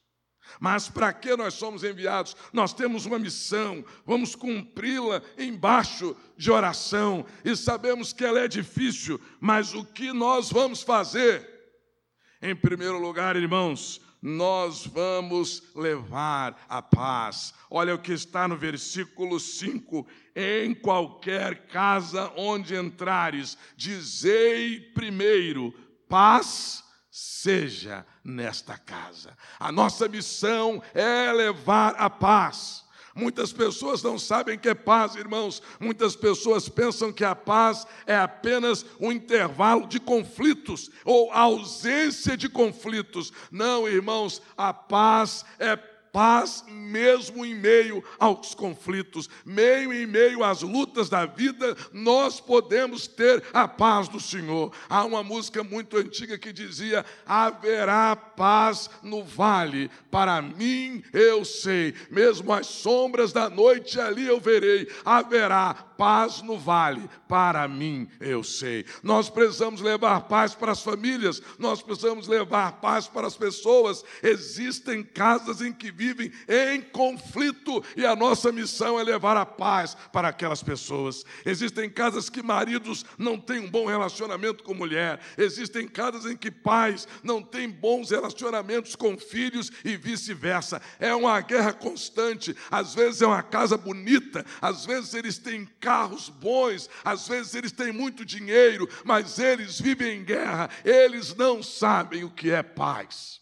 Mas 0.61 0.89
para 0.89 1.13
que 1.13 1.37
nós 1.37 1.55
somos 1.55 1.85
enviados? 1.85 2.37
Nós 2.53 2.73
temos 2.73 3.07
uma 3.07 3.19
missão, 3.19 3.85
vamos 4.05 4.35
cumpri-la 4.35 5.23
embaixo 5.37 6.17
de 6.37 6.51
oração 6.51 7.25
e 7.45 7.55
sabemos 7.57 8.13
que 8.13 8.25
ela 8.25 8.41
é 8.41 8.49
difícil, 8.49 9.21
mas 9.41 9.75
o 9.75 9.85
que 9.85 10.13
nós 10.13 10.51
vamos 10.51 10.83
fazer? 10.83 11.49
Em 12.41 12.55
primeiro 12.55 12.99
lugar, 12.99 13.37
irmãos, 13.37 14.01
nós 14.21 14.87
vamos 14.87 15.63
levar 15.75 16.67
a 16.69 16.83
paz. 16.83 17.55
Olha 17.71 17.95
o 17.95 17.99
que 17.99 18.13
está 18.13 18.49
no 18.49 18.57
versículo 18.57 19.39
5: 19.39 20.07
em 20.35 20.75
qualquer 20.75 21.67
casa 21.69 22.33
onde 22.37 22.75
entrares, 22.75 23.57
dizei 23.77 24.81
primeiro, 24.93 25.73
paz 26.09 26.85
seja 27.19 28.07
nesta 28.23 28.79
casa. 28.79 29.37
A 29.59 29.73
nossa 29.73 30.09
missão 30.09 30.81
é 30.95 31.33
levar 31.33 31.97
a 31.99 32.09
paz. 32.09 32.85
Muitas 33.13 33.53
pessoas 33.53 34.01
não 34.05 34.17
sabem 34.17 34.57
que 34.57 34.69
é 34.69 34.75
paz, 34.75 35.17
irmãos. 35.17 35.61
Muitas 35.81 36.15
pessoas 36.15 36.69
pensam 36.69 37.13
que 37.13 37.25
a 37.25 37.35
paz 37.35 37.85
é 38.07 38.17
apenas 38.17 38.87
um 39.01 39.11
intervalo 39.11 39.89
de 39.89 39.99
conflitos 39.99 40.93
ou 41.05 41.33
ausência 41.33 42.37
de 42.37 42.49
conflitos. 42.49 43.33
Não, 43.51 43.89
irmãos, 43.89 44.41
a 44.57 44.73
paz 44.73 45.45
é 45.59 45.77
paz 46.13 46.65
mesmo 46.69 47.45
em 47.45 47.55
meio 47.55 48.03
aos 48.19 48.55
conflitos, 48.55 49.29
meio 49.45 49.93
em 49.93 50.07
meio 50.07 50.43
às 50.43 50.63
lutas 50.63 51.09
da 51.09 51.27
vida, 51.27 51.77
nós 51.93 52.41
podemos 52.41 53.07
ter 53.07 53.43
a 53.53 53.69
paz 53.69 54.09
do 54.09 54.21
Senhor. 54.21 54.73
Há 54.89 55.05
uma 55.05 55.23
música 55.23 55.63
muito 55.63 55.97
antiga 55.97 56.39
que 56.39 56.53
dizia: 56.53 57.05
haverá 57.27 58.17
paz 58.17 58.91
no 59.03 59.23
vale, 59.25 59.91
para 60.11 60.41
mim 60.41 61.03
eu 61.13 61.45
sei, 61.45 61.95
mesmo 62.11 62.53
as 62.53 62.67
sombras 62.67 63.33
da 63.33 63.49
noite 63.49 64.01
ali 64.01 64.27
eu 64.27 64.41
verei, 64.41 64.89
haverá 65.05 65.75
paz 65.75 66.43
no 66.43 66.59
vale, 66.59 67.09
para 67.29 67.67
mim 67.67 68.09
eu 68.21 68.45
sei. 68.45 68.85
Nós 69.03 69.29
precisamos 69.29 69.81
levar 69.81 70.23
paz 70.23 70.55
para 70.55 70.73
as 70.73 70.83
famílias, 70.83 71.43
nós 71.59 71.83
precisamos 71.83 72.29
levar 72.29 72.81
paz 72.81 73.09
para 73.09 73.27
as 73.27 73.37
pessoas. 73.37 74.05
Existem 74.23 75.03
casas 75.03 75.61
em 75.61 75.73
que 75.73 75.91
vivem 75.91 76.08
em 76.49 76.81
conflito 76.81 77.83
e 77.97 78.05
a 78.05 78.15
nossa 78.15 78.53
missão 78.53 78.99
é 78.99 79.03
levar 79.03 79.37
a 79.37 79.47
paz 79.47 79.97
para 80.13 80.29
aquelas 80.29 80.63
pessoas. 80.63 81.25
Existem 81.45 81.89
casas 81.91 82.29
que 82.29 82.43
maridos 82.43 83.05
não 83.17 83.39
têm 83.39 83.61
um 83.61 83.71
bom 83.71 83.87
relacionamento 83.87 84.63
com 84.63 84.75
mulher, 84.75 85.21
existem 85.37 85.87
casas 85.89 86.27
em 86.27 86.37
que 86.37 86.51
pais 86.51 87.07
não 87.23 87.43
têm 87.43 87.69
bons 87.69 88.11
relacionamentos 88.11 88.95
com 88.95 89.17
filhos 89.17 89.71
e 89.85 89.97
vice-versa. 89.97 90.81
É 90.99 91.15
uma 91.15 91.41
guerra 91.41 91.73
constante. 91.73 92.55
Às 92.71 92.95
vezes 92.95 93.23
é 93.23 93.27
uma 93.27 93.43
casa 93.43 93.77
bonita, 93.77 94.45
às 94.61 94.85
vezes 94.85 95.15
eles 95.15 95.39
têm 95.39 95.69
carros 95.81 96.29
bons, 96.29 96.89
às 97.05 97.27
vezes 97.27 97.55
eles 97.55 97.73
têm 97.73 97.93
muito 97.93 98.25
dinheiro, 98.25 98.89
mas 99.05 99.39
eles 99.39 99.81
vivem 99.81 100.21
em 100.21 100.25
guerra, 100.25 100.71
eles 100.85 101.35
não 101.35 101.63
sabem 101.63 102.25
o 102.25 102.31
que 102.31 102.51
é 102.51 102.63
paz. 102.63 103.41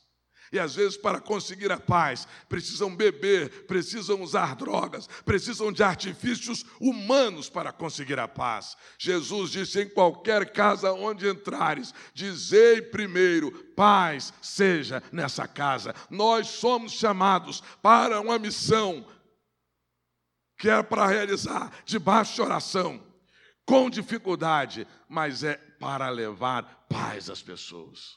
E 0.52 0.59
às 0.59 0.74
vezes, 0.74 0.96
para 0.96 1.20
conseguir 1.20 1.72
a 1.72 1.78
paz, 1.78 2.26
precisam 2.48 2.94
beber, 2.94 3.66
precisam 3.66 4.22
usar 4.22 4.54
drogas, 4.54 5.09
precisam 5.24 5.72
de 5.72 5.82
artifícios 5.82 6.64
humanos 6.80 7.48
para 7.48 7.72
conseguir 7.72 8.18
a 8.18 8.28
paz. 8.28 8.76
Jesus 8.98 9.50
disse: 9.50 9.82
em 9.82 9.88
qualquer 9.88 10.52
casa 10.52 10.92
onde 10.92 11.28
entrares, 11.28 11.92
dizei 12.14 12.80
primeiro: 12.80 13.50
paz 13.74 14.32
seja 14.40 15.02
nessa 15.12 15.48
casa. 15.48 15.94
Nós 16.11 16.48
somos 16.48 16.92
chamados 16.92 17.62
para 17.82 18.20
uma 18.20 18.38
missão 18.38 19.06
que 20.59 20.70
é 20.70 20.82
para 20.82 21.06
realizar 21.06 21.70
debaixo 21.85 22.35
de 22.37 22.42
oração, 22.42 23.02
com 23.66 23.90
dificuldade, 23.90 24.87
mas 25.09 25.44
é 25.44 25.56
para 25.78 26.09
levar 26.09 26.87
paz 26.88 27.28
às 27.28 27.42
pessoas. 27.42 28.16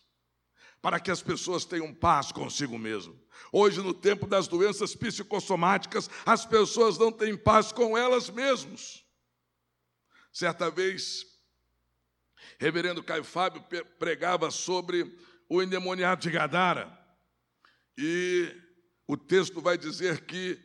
Para 0.82 1.00
que 1.00 1.12
as 1.12 1.22
pessoas 1.22 1.66
tenham 1.66 1.94
paz 1.94 2.32
consigo 2.32 2.78
mesmo. 2.78 3.20
Hoje, 3.52 3.82
no 3.82 3.94
tempo 3.94 4.26
das 4.26 4.48
doenças 4.48 4.96
psicossomáticas, 4.96 6.10
as 6.26 6.46
pessoas 6.46 6.98
não 6.98 7.12
têm 7.12 7.36
paz 7.36 7.72
com 7.72 7.98
elas 7.98 8.30
mesmas. 8.30 9.04
Certa 10.32 10.70
vez, 10.70 11.26
reverendo 12.58 13.04
Caio 13.04 13.24
Fábio 13.24 13.64
pregava 13.98 14.52
sobre 14.52 15.18
o 15.50 15.62
endemoniado 15.62 16.22
de 16.22 16.30
Gadara. 16.30 16.98
E 17.98 18.56
o 19.08 19.18
texto 19.18 19.60
vai 19.60 19.78
dizer 19.78 20.26
que 20.26 20.58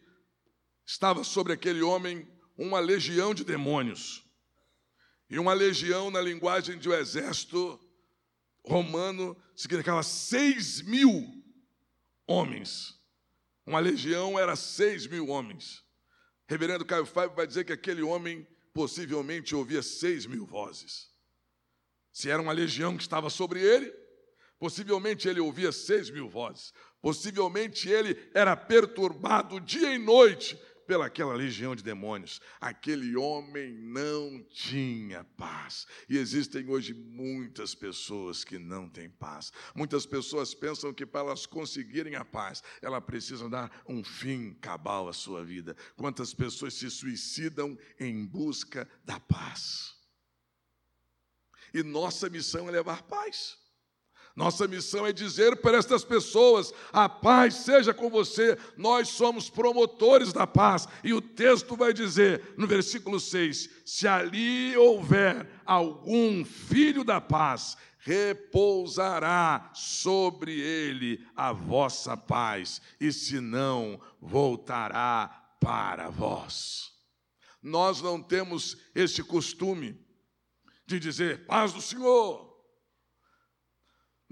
estava 0.87 1.25
sobre 1.25 1.53
aquele 1.53 1.83
homem 1.83 2.29
uma 2.57 2.79
legião 2.79 3.35
de 3.35 3.43
demônios. 3.43 4.23
E 5.29 5.39
uma 5.39 5.55
legião, 5.55 6.11
na 6.11 6.21
linguagem 6.21 6.79
de 6.79 6.89
um 6.89 6.93
exército 6.93 7.81
romano, 8.65 9.37
significava 9.55 10.03
seis 10.03 10.81
mil 10.81 11.43
homens. 12.27 12.99
Uma 13.67 13.79
legião 13.79 14.39
era 14.39 14.57
seis 14.57 15.07
mil 15.07 15.29
homens. 15.29 15.85
Reverendo 16.49 16.85
Caio 16.85 17.07
Fábio 17.07 17.37
vai 17.37 17.47
dizer 17.47 17.65
que 17.65 17.73
aquele 17.73 18.03
homem 18.03 18.47
possivelmente 18.73 19.55
ouvia 19.55 19.83
seis 19.83 20.27
mil 20.27 20.45
vozes. 20.45 21.11
Se 22.13 22.31
era 22.31 22.41
uma 22.41 22.53
legião 22.53 22.97
que 22.97 23.03
estava 23.03 23.29
sobre 23.31 23.61
ele, 23.61 23.93
possivelmente 24.59 25.29
ele 25.29 25.41
ouvia 25.41 25.73
seis 25.73 26.11
mil 26.11 26.29
vozes. 26.29 26.73
Possivelmente 27.01 27.89
ele 27.89 28.31
era 28.35 28.57
perturbado 28.57 29.61
dia 29.61 29.95
e 29.95 29.99
noite 29.99 30.59
pelaquela 30.87 31.35
legião 31.35 31.75
de 31.75 31.83
demônios. 31.83 32.41
Aquele 32.61 33.17
homem 33.17 33.73
não 33.73 34.43
tinha 34.51 35.25
paz. 35.37 35.87
E 36.09 36.17
existem 36.17 36.69
hoje 36.69 36.95
muitas 36.95 37.75
pessoas 37.75 38.45
que 38.45 38.59
não 38.59 38.89
têm 38.89 39.09
paz. 39.09 39.53
Muitas 39.75 40.07
pessoas 40.07 40.55
pensam 40.55 40.93
que 40.93 41.07
para 41.07 41.21
elas 41.21 41.47
conseguirem 41.47 42.15
a 42.15 42.25
paz, 42.25 42.63
elas 42.81 43.05
precisam 43.05 43.49
dar 43.49 43.83
um 43.89 44.03
fim 44.03 44.55
cabal 44.55 45.09
à 45.09 45.13
sua 45.13 45.45
vida. 45.45 45.77
Quantas 45.97 46.33
pessoas 46.35 46.75
se 46.75 46.91
suicidam 46.91 47.77
em 47.99 48.25
busca 48.25 48.89
da 49.05 49.19
paz? 49.21 49.95
E 51.73 51.83
nossa 51.83 52.31
missão 52.31 52.69
é 52.69 52.73
levar 52.73 53.03
paz. 53.03 53.64
Nossa 54.37 54.67
missão 54.67 55.07
é 55.07 55.13
dizer 55.13 55.57
para 55.57 55.79
estas 55.79 56.05
pessoas: 56.05 56.73
a 56.93 57.09
paz 57.09 57.55
seja 57.55 57.95
com 57.95 58.11
você. 58.11 58.59
Nós 58.77 59.09
somos 59.09 59.49
promotores 59.49 60.33
da 60.33 60.47
paz. 60.47 60.89
E 61.05 61.15
o 61.15 61.21
texto 61.21 61.77
vai 61.77 61.93
dizer, 61.93 62.55
no 62.57 62.67
versículo 62.67 63.21
6: 63.21 63.71
se 63.85 64.09
ali 64.09 64.77
houver 64.77 65.49
algum 65.65 66.45
filho 66.45 67.05
da 67.05 67.21
paz, 67.21 67.77
repousará 67.99 69.71
sobre 69.73 70.61
ele 70.61 71.25
a 71.37 71.53
vossa 71.53 72.17
paz, 72.17 72.83
e 73.01 73.13
se 73.13 73.39
não, 73.39 74.01
voltará 74.21 75.29
para 75.61 76.11
vós. 76.11 76.93
Nós 77.63 78.03
não 78.03 78.21
temos 78.21 78.77
este 78.95 79.23
costume 79.23 79.99
de 80.85 80.99
dizer 80.99 81.47
paz 81.47 81.73
do 81.73 81.81
Senhor 81.81 82.54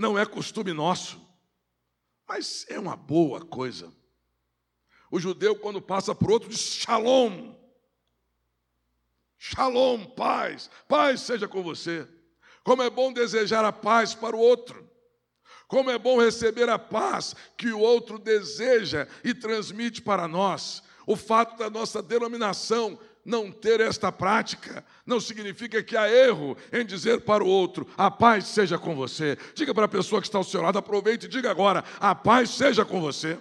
não 0.03 0.19
é 0.19 0.27
costume 0.27 0.73
nosso, 0.73 1.19
mas 2.27 2.67
é 2.69 2.77
uma 2.77 2.97
boa 2.97 3.41
coisa. 3.41 3.93
O 5.09 5.21
judeu, 5.21 5.55
quando 5.55 5.81
passa 5.81 6.13
por 6.13 6.33
outro, 6.33 6.49
diz 6.49 6.59
shalom. 6.59 7.55
Shalom, 9.39 10.05
paz, 10.07 10.69
paz 10.89 11.21
seja 11.21 11.47
com 11.47 11.63
você. 11.63 12.09
Como 12.65 12.83
é 12.83 12.91
bom 12.91 13.13
desejar 13.13 13.65
a 13.65 13.73
paz 13.73 14.13
para 14.13 14.35
o 14.35 14.41
outro. 14.41 14.91
Como 15.69 15.91
é 15.91 15.99
bom 15.99 16.21
receber 16.21 16.69
a 16.69 16.79
paz 16.79 17.35
que 17.57 17.69
o 17.69 17.79
outro 17.79 18.19
deseja 18.19 19.07
e 19.23 19.33
transmite 19.33 20.03
para 20.03 20.27
nós. 20.27 20.83
O 21.07 21.15
fato 21.15 21.57
da 21.57 21.71
nossa 21.71 22.03
denominação 22.03 22.99
não 23.25 23.51
ter 23.51 23.81
esta 23.81 24.11
prática 24.11 24.85
não 25.07 25.21
significa 25.21 25.83
que 25.83 25.97
há 25.97 26.11
erro 26.11 26.57
em 26.73 26.85
dizer 26.85 27.21
para 27.21 27.45
o 27.45 27.47
outro: 27.47 27.87
a 27.97 28.11
paz 28.11 28.47
seja 28.47 28.79
com 28.79 28.95
você. 28.95 29.39
Diga 29.55 29.75
para 29.75 29.85
a 29.85 29.89
pessoa 29.89 30.21
que 30.21 30.27
está 30.27 30.39
ao 30.39 30.45
seu 30.45 30.63
lado, 30.63 30.79
aproveite 30.79 31.27
e 31.27 31.29
diga 31.29 31.51
agora: 31.51 31.85
a 32.01 32.15
paz 32.15 32.51
seja 32.51 32.85
com 32.85 33.01
você. 33.01 33.39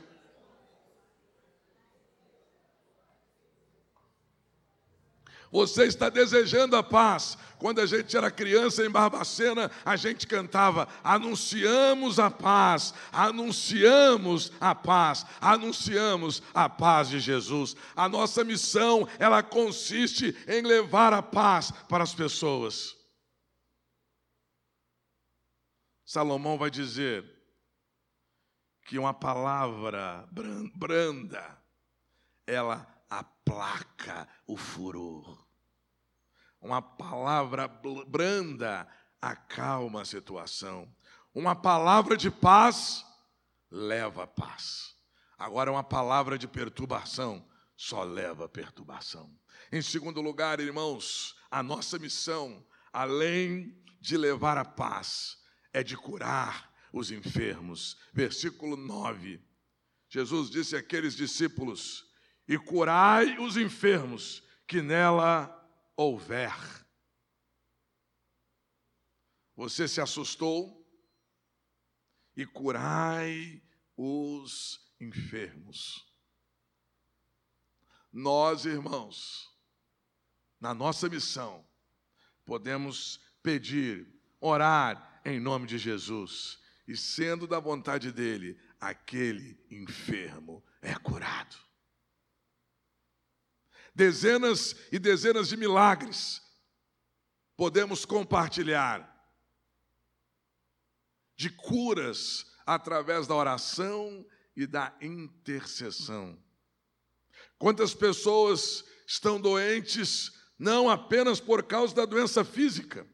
Você 5.52 5.84
está 5.84 6.08
desejando 6.08 6.78
a 6.78 6.84
paz. 6.84 7.38
Quando 7.58 7.80
a 7.82 7.86
gente 7.86 8.16
era 8.16 8.32
criança 8.32 8.86
em 8.86 8.90
Barbacena, 8.90 9.70
a 9.84 9.96
gente 9.98 10.26
cantava: 10.26 10.88
Anunciamos 11.04 12.18
a 12.20 12.32
paz, 12.32 12.94
anunciamos 13.12 14.52
a 14.60 14.74
paz, 14.74 15.26
anunciamos 15.42 16.42
a 16.54 16.70
paz 16.70 17.10
de 17.10 17.20
Jesus. 17.20 17.76
A 17.96 18.08
nossa 18.08 18.44
missão, 18.44 19.08
ela 19.20 19.44
consiste 19.44 20.36
em 20.48 20.62
levar 20.62 21.14
a 21.14 21.22
paz 21.22 21.72
para 21.90 22.04
as 22.04 22.14
pessoas. 22.14 22.96
Salomão 26.06 26.58
vai 26.58 26.70
dizer 26.70 27.24
que 28.86 28.98
uma 28.98 29.14
palavra 29.14 30.28
branda, 30.76 31.58
ela 32.48 32.86
aplaca 33.10 34.28
o 34.48 34.56
furor. 34.58 35.40
Uma 36.62 36.82
palavra 36.82 37.67
branda 38.08 38.88
acalma 39.19 40.02
a 40.02 40.06
situação. 40.06 40.88
Uma 41.34 41.56
palavra 41.56 42.15
de 42.15 42.30
paz 42.30 43.04
leva 43.69 44.28
paz. 44.28 44.95
Agora, 45.38 45.71
uma 45.71 45.84
palavra 45.84 46.38
de 46.38 46.47
perturbação 46.47 47.43
só 47.76 48.04
leva 48.04 48.47
perturbação. 48.47 49.36
Em 49.71 49.82
segundo 49.82 50.21
lugar, 50.21 50.60
irmãos, 50.60 51.36
a 51.50 51.63
nossa 51.63 51.97
missão, 51.97 52.63
além 52.93 53.76
de 54.00 54.15
levar 54.17 54.58
a 54.58 54.65
paz, 54.65 55.39
é 55.74 55.82
de 55.82 55.97
curar 55.97 56.71
os 56.93 57.10
enfermos. 57.10 57.97
Versículo 58.13 58.78
9. 58.78 59.41
Jesus 60.10 60.50
disse 60.50 60.76
àqueles 60.76 61.15
discípulos: 61.15 62.06
E 62.47 62.58
curai 62.58 63.39
os 63.39 63.58
enfermos 63.58 64.43
que 64.67 64.82
nela 64.82 65.61
houver. 65.95 66.54
Você 69.56 69.88
se 69.88 70.01
assustou? 70.01 70.80
E 72.36 72.45
curai 72.45 73.62
os 73.95 74.80
enfermos. 74.99 76.08
Nós, 78.12 78.65
irmãos, 78.65 79.49
na 80.60 80.73
nossa 80.73 81.10
missão, 81.10 81.67
podemos 82.45 83.19
pedir, 83.43 84.08
orar 84.39 85.21
em 85.25 85.39
nome 85.39 85.67
de 85.67 85.77
Jesus. 85.77 86.60
E 86.88 86.95
sendo 86.97 87.47
da 87.47 87.60
vontade 87.60 88.12
dele, 88.12 88.60
aquele 88.80 89.63
enfermo 89.69 90.63
é 90.82 90.93
curado. 90.95 91.70
Dezenas 93.93 94.75
e 94.91 94.97
dezenas 94.97 95.49
de 95.49 95.58
milagres 95.58 96.41
podemos 97.58 98.06
compartilhar 98.06 99.08
de 101.36 101.49
curas 101.49 102.45
através 102.65 103.27
da 103.27 103.36
oração 103.36 104.25
e 104.56 104.65
da 104.65 104.95
intercessão. 105.01 106.41
Quantas 107.58 107.93
pessoas 107.93 108.84
estão 109.06 109.39
doentes 109.39 110.32
não 110.58 110.89
apenas 110.89 111.39
por 111.39 111.63
causa 111.63 111.93
da 111.93 112.06
doença 112.06 112.45
física, 112.45 113.06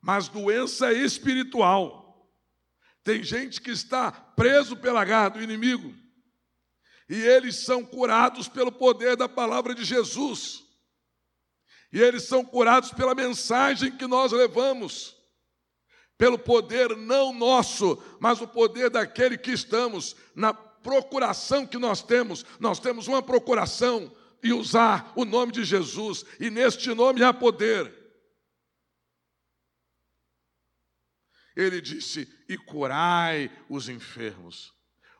mas 0.00 0.28
doença 0.28 0.92
espiritual. 0.92 2.30
Tem 3.02 3.22
gente 3.22 3.60
que 3.60 3.70
está 3.70 4.12
preso 4.12 4.76
pela 4.76 5.04
garra 5.04 5.30
do 5.30 5.42
inimigo, 5.42 5.94
e 7.08 7.20
eles 7.20 7.56
são 7.56 7.84
curados 7.84 8.48
pelo 8.48 8.72
poder 8.72 9.16
da 9.16 9.28
palavra 9.28 9.74
de 9.74 9.84
Jesus, 9.84 10.64
e 11.92 12.00
eles 12.00 12.24
são 12.24 12.44
curados 12.44 12.90
pela 12.90 13.14
mensagem 13.14 13.96
que 13.96 14.06
nós 14.06 14.32
levamos, 14.32 15.16
pelo 16.18 16.38
poder 16.38 16.96
não 16.96 17.32
nosso, 17.32 18.02
mas 18.20 18.40
o 18.40 18.48
poder 18.48 18.90
daquele 18.90 19.38
que 19.38 19.52
estamos, 19.52 20.16
na 20.34 20.52
procuração 20.52 21.66
que 21.66 21.78
nós 21.78 22.02
temos, 22.02 22.44
nós 22.58 22.80
temos 22.80 23.06
uma 23.06 23.22
procuração 23.22 24.14
e 24.42 24.52
usar 24.52 25.12
o 25.16 25.24
nome 25.24 25.52
de 25.52 25.64
Jesus, 25.64 26.24
e 26.38 26.50
neste 26.50 26.92
nome 26.92 27.22
há 27.22 27.32
poder. 27.32 28.04
Ele 31.56 31.80
disse: 31.80 32.28
e 32.48 32.58
curai 32.58 33.50
os 33.68 33.88
enfermos. 33.88 34.73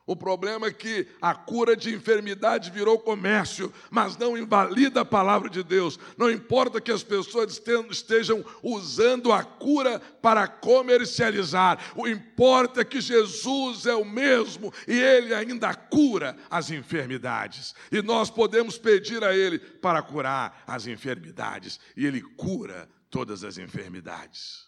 O 0.07 0.15
problema 0.15 0.67
é 0.67 0.71
que 0.71 1.07
a 1.19 1.33
cura 1.33 1.75
de 1.75 1.93
enfermidade 1.93 2.69
virou 2.69 2.99
comércio, 2.99 3.73
mas 3.89 4.15
não 4.15 4.37
invalida 4.37 5.01
a 5.01 5.05
palavra 5.05 5.49
de 5.49 5.63
Deus. 5.63 5.97
Não 6.15 6.29
importa 6.29 6.79
que 6.79 6.91
as 6.91 7.01
pessoas 7.01 7.59
estejam 7.89 8.45
usando 8.61 9.31
a 9.31 9.43
cura 9.43 9.99
para 10.21 10.47
comercializar, 10.47 11.79
o 11.95 12.07
importa 12.07 12.81
é 12.81 12.85
que 12.85 13.01
Jesus 13.01 13.87
é 13.87 13.95
o 13.95 14.05
mesmo 14.05 14.71
e 14.87 14.93
ele 14.93 15.33
ainda 15.33 15.73
cura 15.73 16.37
as 16.51 16.69
enfermidades. 16.69 17.73
E 17.91 17.99
nós 18.03 18.29
podemos 18.29 18.77
pedir 18.77 19.23
a 19.23 19.35
ele 19.35 19.57
para 19.57 20.03
curar 20.03 20.63
as 20.67 20.85
enfermidades, 20.85 21.79
e 21.97 22.05
ele 22.05 22.21
cura 22.21 22.87
todas 23.09 23.43
as 23.43 23.57
enfermidades. 23.57 24.65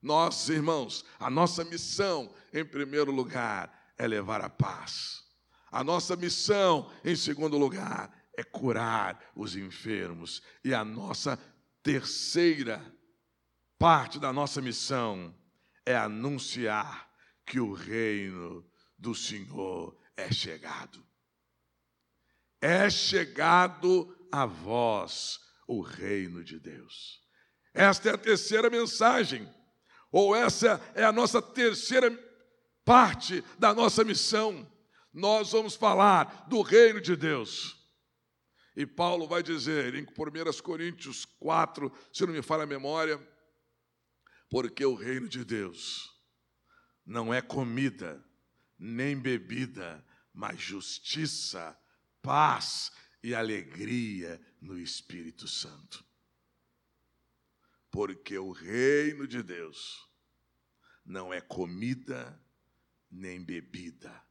Nós, 0.00 0.48
irmãos, 0.48 1.04
a 1.18 1.28
nossa 1.28 1.64
missão, 1.64 2.32
em 2.52 2.64
primeiro 2.64 3.10
lugar, 3.10 3.85
é 3.98 4.06
levar 4.06 4.40
a 4.40 4.50
paz. 4.50 5.24
A 5.70 5.82
nossa 5.82 6.16
missão, 6.16 6.90
em 7.04 7.16
segundo 7.16 7.58
lugar, 7.58 8.12
é 8.36 8.42
curar 8.42 9.18
os 9.34 9.56
enfermos. 9.56 10.42
E 10.64 10.74
a 10.74 10.84
nossa 10.84 11.38
terceira 11.82 12.84
parte 13.78 14.18
da 14.18 14.32
nossa 14.32 14.60
missão 14.60 15.34
é 15.84 15.96
anunciar 15.96 17.08
que 17.44 17.60
o 17.60 17.72
reino 17.72 18.64
do 18.98 19.14
Senhor 19.14 19.96
é 20.16 20.32
chegado. 20.32 21.04
É 22.60 22.88
chegado 22.90 24.16
a 24.32 24.46
vós 24.46 25.38
o 25.66 25.80
reino 25.80 26.42
de 26.42 26.58
Deus. 26.58 27.22
Esta 27.72 28.10
é 28.10 28.14
a 28.14 28.18
terceira 28.18 28.70
mensagem 28.70 29.48
ou 30.10 30.34
essa 30.34 30.80
é 30.94 31.04
a 31.04 31.12
nossa 31.12 31.42
terceira 31.42 32.10
parte 32.86 33.42
da 33.58 33.74
nossa 33.74 34.04
missão. 34.04 34.70
Nós 35.12 35.50
vamos 35.50 35.74
falar 35.74 36.46
do 36.48 36.62
reino 36.62 37.00
de 37.00 37.16
Deus. 37.16 37.76
E 38.76 38.86
Paulo 38.86 39.26
vai 39.26 39.42
dizer 39.42 39.94
em 39.94 40.04
1 40.04 40.62
Coríntios 40.62 41.24
4, 41.24 41.92
se 42.12 42.24
não 42.24 42.32
me 42.32 42.42
falha 42.42 42.62
a 42.62 42.66
memória, 42.66 43.18
porque 44.48 44.84
o 44.84 44.94
reino 44.94 45.28
de 45.28 45.44
Deus 45.44 46.14
não 47.04 47.34
é 47.34 47.42
comida, 47.42 48.24
nem 48.78 49.18
bebida, 49.18 50.04
mas 50.32 50.60
justiça, 50.60 51.76
paz 52.22 52.92
e 53.22 53.34
alegria 53.34 54.40
no 54.60 54.78
Espírito 54.78 55.48
Santo. 55.48 56.04
Porque 57.90 58.38
o 58.38 58.52
reino 58.52 59.26
de 59.26 59.42
Deus 59.42 60.06
não 61.04 61.32
é 61.32 61.40
comida 61.40 62.38
nem 63.16 63.42
bebida, 63.42 64.22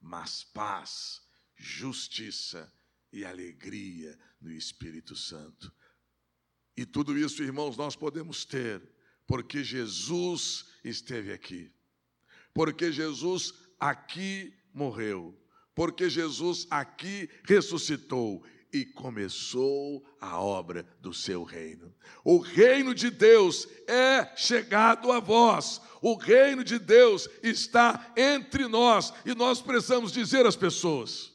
mas 0.00 0.44
paz, 0.44 1.20
justiça 1.56 2.72
e 3.12 3.24
alegria 3.24 4.18
no 4.40 4.50
Espírito 4.50 5.16
Santo. 5.16 5.72
E 6.76 6.86
tudo 6.86 7.18
isso, 7.18 7.42
irmãos, 7.42 7.76
nós 7.76 7.96
podemos 7.96 8.44
ter, 8.44 8.80
porque 9.26 9.64
Jesus 9.64 10.66
esteve 10.84 11.32
aqui, 11.32 11.72
porque 12.54 12.92
Jesus 12.92 13.52
aqui 13.78 14.54
morreu, 14.72 15.36
porque 15.74 16.08
Jesus 16.08 16.66
aqui 16.70 17.28
ressuscitou 17.44 18.44
e 18.72 18.84
começou 18.84 20.04
a 20.20 20.40
obra 20.40 20.86
do 21.00 21.12
seu 21.12 21.42
reino. 21.42 21.94
O 22.24 22.38
reino 22.38 22.94
de 22.94 23.10
Deus 23.10 23.66
é 23.86 24.34
chegado 24.36 25.10
a 25.10 25.20
vós. 25.20 25.80
O 26.02 26.14
reino 26.14 26.62
de 26.62 26.78
Deus 26.78 27.28
está 27.42 28.12
entre 28.16 28.66
nós 28.68 29.12
e 29.24 29.34
nós 29.34 29.60
precisamos 29.60 30.12
dizer 30.12 30.46
às 30.46 30.56
pessoas: 30.56 31.32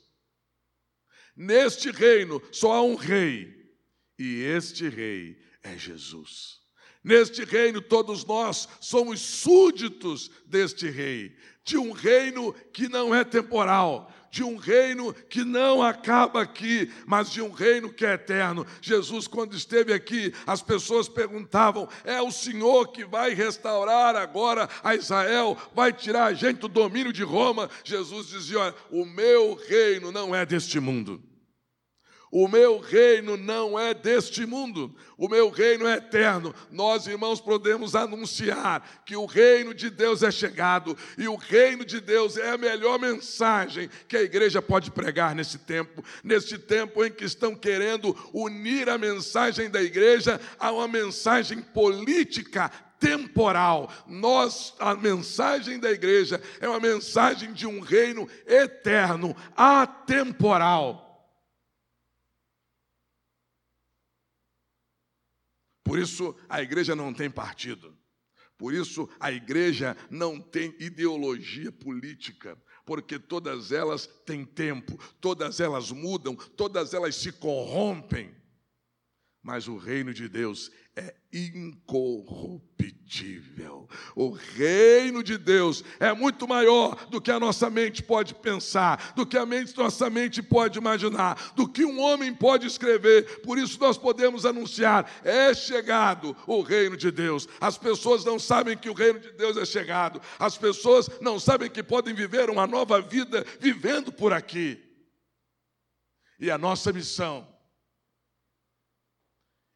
neste 1.36 1.92
reino 1.92 2.42
só 2.52 2.74
há 2.74 2.82
um 2.82 2.96
rei, 2.96 3.54
e 4.18 4.42
este 4.42 4.88
rei 4.88 5.38
é 5.64 5.78
Jesus. 5.78 6.64
Neste 7.04 7.44
reino, 7.44 7.82
todos 7.82 8.24
nós 8.24 8.68
somos 8.80 9.20
súditos 9.20 10.32
deste 10.46 10.90
rei, 10.90 11.36
de 11.66 11.78
um 11.78 11.92
reino 11.92 12.54
que 12.72 12.88
não 12.88 13.14
é 13.14 13.26
temporal, 13.26 14.10
de 14.34 14.44
um 14.44 14.58
reino 14.58 15.14
que 15.30 15.46
não 15.46 15.84
acaba 15.84 16.42
aqui, 16.42 16.92
mas 17.06 17.30
de 17.30 17.40
um 17.40 17.52
reino 17.52 17.94
que 17.94 18.04
é 18.04 18.14
eterno. 18.14 18.66
Jesus, 18.82 19.28
quando 19.28 19.56
esteve 19.56 19.94
aqui, 19.94 20.34
as 20.48 20.60
pessoas 20.60 21.08
perguntavam: 21.08 21.88
é 22.04 22.20
o 22.20 22.32
Senhor 22.32 22.88
que 22.88 23.06
vai 23.06 23.36
restaurar 23.36 24.16
agora 24.16 24.68
a 24.84 24.96
Israel, 24.96 25.56
vai 25.76 25.94
tirar 25.94 26.26
a 26.26 26.34
gente 26.34 26.62
do 26.62 26.68
domínio 26.68 27.14
de 27.14 27.22
Roma? 27.22 27.70
Jesus 27.84 28.26
dizia: 28.26 28.58
olha, 28.58 28.76
o 28.90 29.06
meu 29.06 29.54
reino 29.70 30.12
não 30.12 30.34
é 30.34 30.44
deste 30.44 30.80
mundo. 30.80 31.22
O 32.36 32.48
meu 32.48 32.80
reino 32.80 33.38
não 33.38 33.78
é 33.78 33.94
deste 33.94 34.44
mundo, 34.44 34.92
o 35.16 35.30
meu 35.30 35.52
reino 35.52 35.86
é 35.86 35.98
eterno. 35.98 36.52
Nós, 36.72 37.06
irmãos, 37.06 37.40
podemos 37.40 37.96
anunciar 37.96 39.04
que 39.06 39.16
o 39.16 39.28
reino 39.28 39.72
de 39.72 39.92
Deus 39.92 40.24
é 40.24 40.32
chegado 40.32 40.98
e 41.16 41.28
o 41.28 41.36
reino 41.36 41.86
de 41.86 42.02
Deus 42.02 42.36
é 42.36 42.50
a 42.50 42.58
melhor 42.58 42.98
mensagem 42.98 43.88
que 44.08 44.18
a 44.18 44.24
igreja 44.24 44.64
pode 44.64 44.90
pregar 44.90 45.36
nesse 45.36 45.60
tempo, 45.60 46.04
neste 46.24 46.58
tempo 46.58 47.06
em 47.06 47.12
que 47.12 47.24
estão 47.24 47.54
querendo 47.54 48.18
unir 48.34 48.90
a 48.90 48.98
mensagem 48.98 49.70
da 49.70 49.84
igreja 49.84 50.42
a 50.58 50.72
uma 50.72 50.88
mensagem 50.88 51.62
política 51.62 52.72
temporal. 53.00 53.94
Nós, 54.08 54.74
a 54.80 54.96
mensagem 54.96 55.78
da 55.78 55.92
igreja 55.92 56.42
é 56.60 56.68
uma 56.68 56.80
mensagem 56.80 57.54
de 57.54 57.68
um 57.68 57.80
reino 57.80 58.28
eterno, 58.48 59.36
atemporal. 59.56 61.13
Por 65.84 66.00
isso 66.00 66.36
a 66.48 66.62
igreja 66.62 66.96
não 66.96 67.14
tem 67.14 67.30
partido. 67.30 67.98
Por 68.58 68.74
isso 68.74 69.10
a 69.20 69.32
igreja 69.32 69.98
não 70.10 70.40
tem 70.40 70.76
ideologia 70.80 71.72
política, 71.72 72.58
porque 72.86 73.20
todas 73.20 73.72
elas 73.72 74.08
têm 74.26 74.46
tempo, 74.46 74.98
todas 75.20 75.60
elas 75.60 75.92
mudam, 75.92 76.36
todas 76.36 76.94
elas 76.94 77.16
se 77.16 77.32
corrompem. 77.32 78.34
Mas 79.42 79.68
o 79.68 79.76
reino 79.76 80.14
de 80.14 80.30
Deus 80.30 80.72
é 80.96 81.16
incorruptível. 81.32 83.90
O 84.16 84.30
reino 84.30 85.24
de 85.24 85.40
Deus 85.40 85.84
é 86.00 86.14
muito 86.14 86.48
maior 86.48 87.08
do 87.08 87.20
que 87.20 87.32
a 87.32 87.40
nossa 87.40 87.68
mente 87.68 88.04
pode 88.04 88.36
pensar, 88.36 89.14
do 89.16 89.26
que 89.26 89.36
a 89.38 89.46
mente, 89.46 89.76
nossa 89.76 90.08
mente 90.10 90.44
pode 90.44 90.78
imaginar, 90.78 91.54
do 91.56 91.68
que 91.68 91.84
um 91.84 92.00
homem 92.00 92.32
pode 92.34 92.68
escrever. 92.68 93.42
Por 93.42 93.58
isso 93.58 93.80
nós 93.80 93.98
podemos 93.98 94.46
anunciar: 94.46 95.10
é 95.24 95.52
chegado 95.54 96.38
o 96.46 96.62
reino 96.62 96.96
de 96.96 97.10
Deus. 97.10 97.48
As 97.60 97.76
pessoas 97.78 98.24
não 98.24 98.38
sabem 98.38 98.78
que 98.78 98.90
o 98.90 98.94
reino 98.94 99.20
de 99.20 99.32
Deus 99.32 99.58
é 99.58 99.66
chegado. 99.66 100.22
As 100.38 100.56
pessoas 100.58 101.10
não 101.20 101.40
sabem 101.40 101.72
que 101.72 101.82
podem 101.82 102.14
viver 102.14 102.52
uma 102.52 102.68
nova 102.68 103.02
vida 103.02 103.44
vivendo 103.60 104.12
por 104.12 104.32
aqui. 104.32 104.80
E 106.40 106.52
a 106.52 106.58
nossa 106.58 106.94
missão 106.94 107.53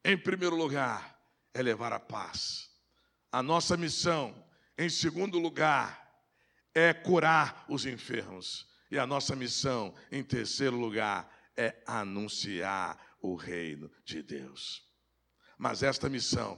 em 0.08 0.17
primeiro 0.17 0.56
lugar, 0.56 1.22
é 1.54 1.62
levar 1.62 1.91
a 1.91 2.00
paz. 2.00 2.70
A 3.30 3.43
nossa 3.43 3.76
missão, 3.76 4.34
em 4.78 4.89
segundo 4.89 5.38
lugar, 5.38 6.02
é 6.74 6.93
curar 6.93 7.65
os 7.67 7.86
enfermos. 7.86 8.65
E 8.89 8.98
a 8.98 9.06
nossa 9.06 9.36
missão, 9.36 9.93
em 10.10 10.24
terceiro 10.24 10.78
lugar, 10.78 11.30
é 11.58 11.76
anunciar 11.86 12.98
o 13.22 13.36
reino 13.36 13.91
de 14.06 14.24
Deus. 14.24 14.82
Mas 15.58 15.84
esta 15.84 16.08
missão, 16.08 16.58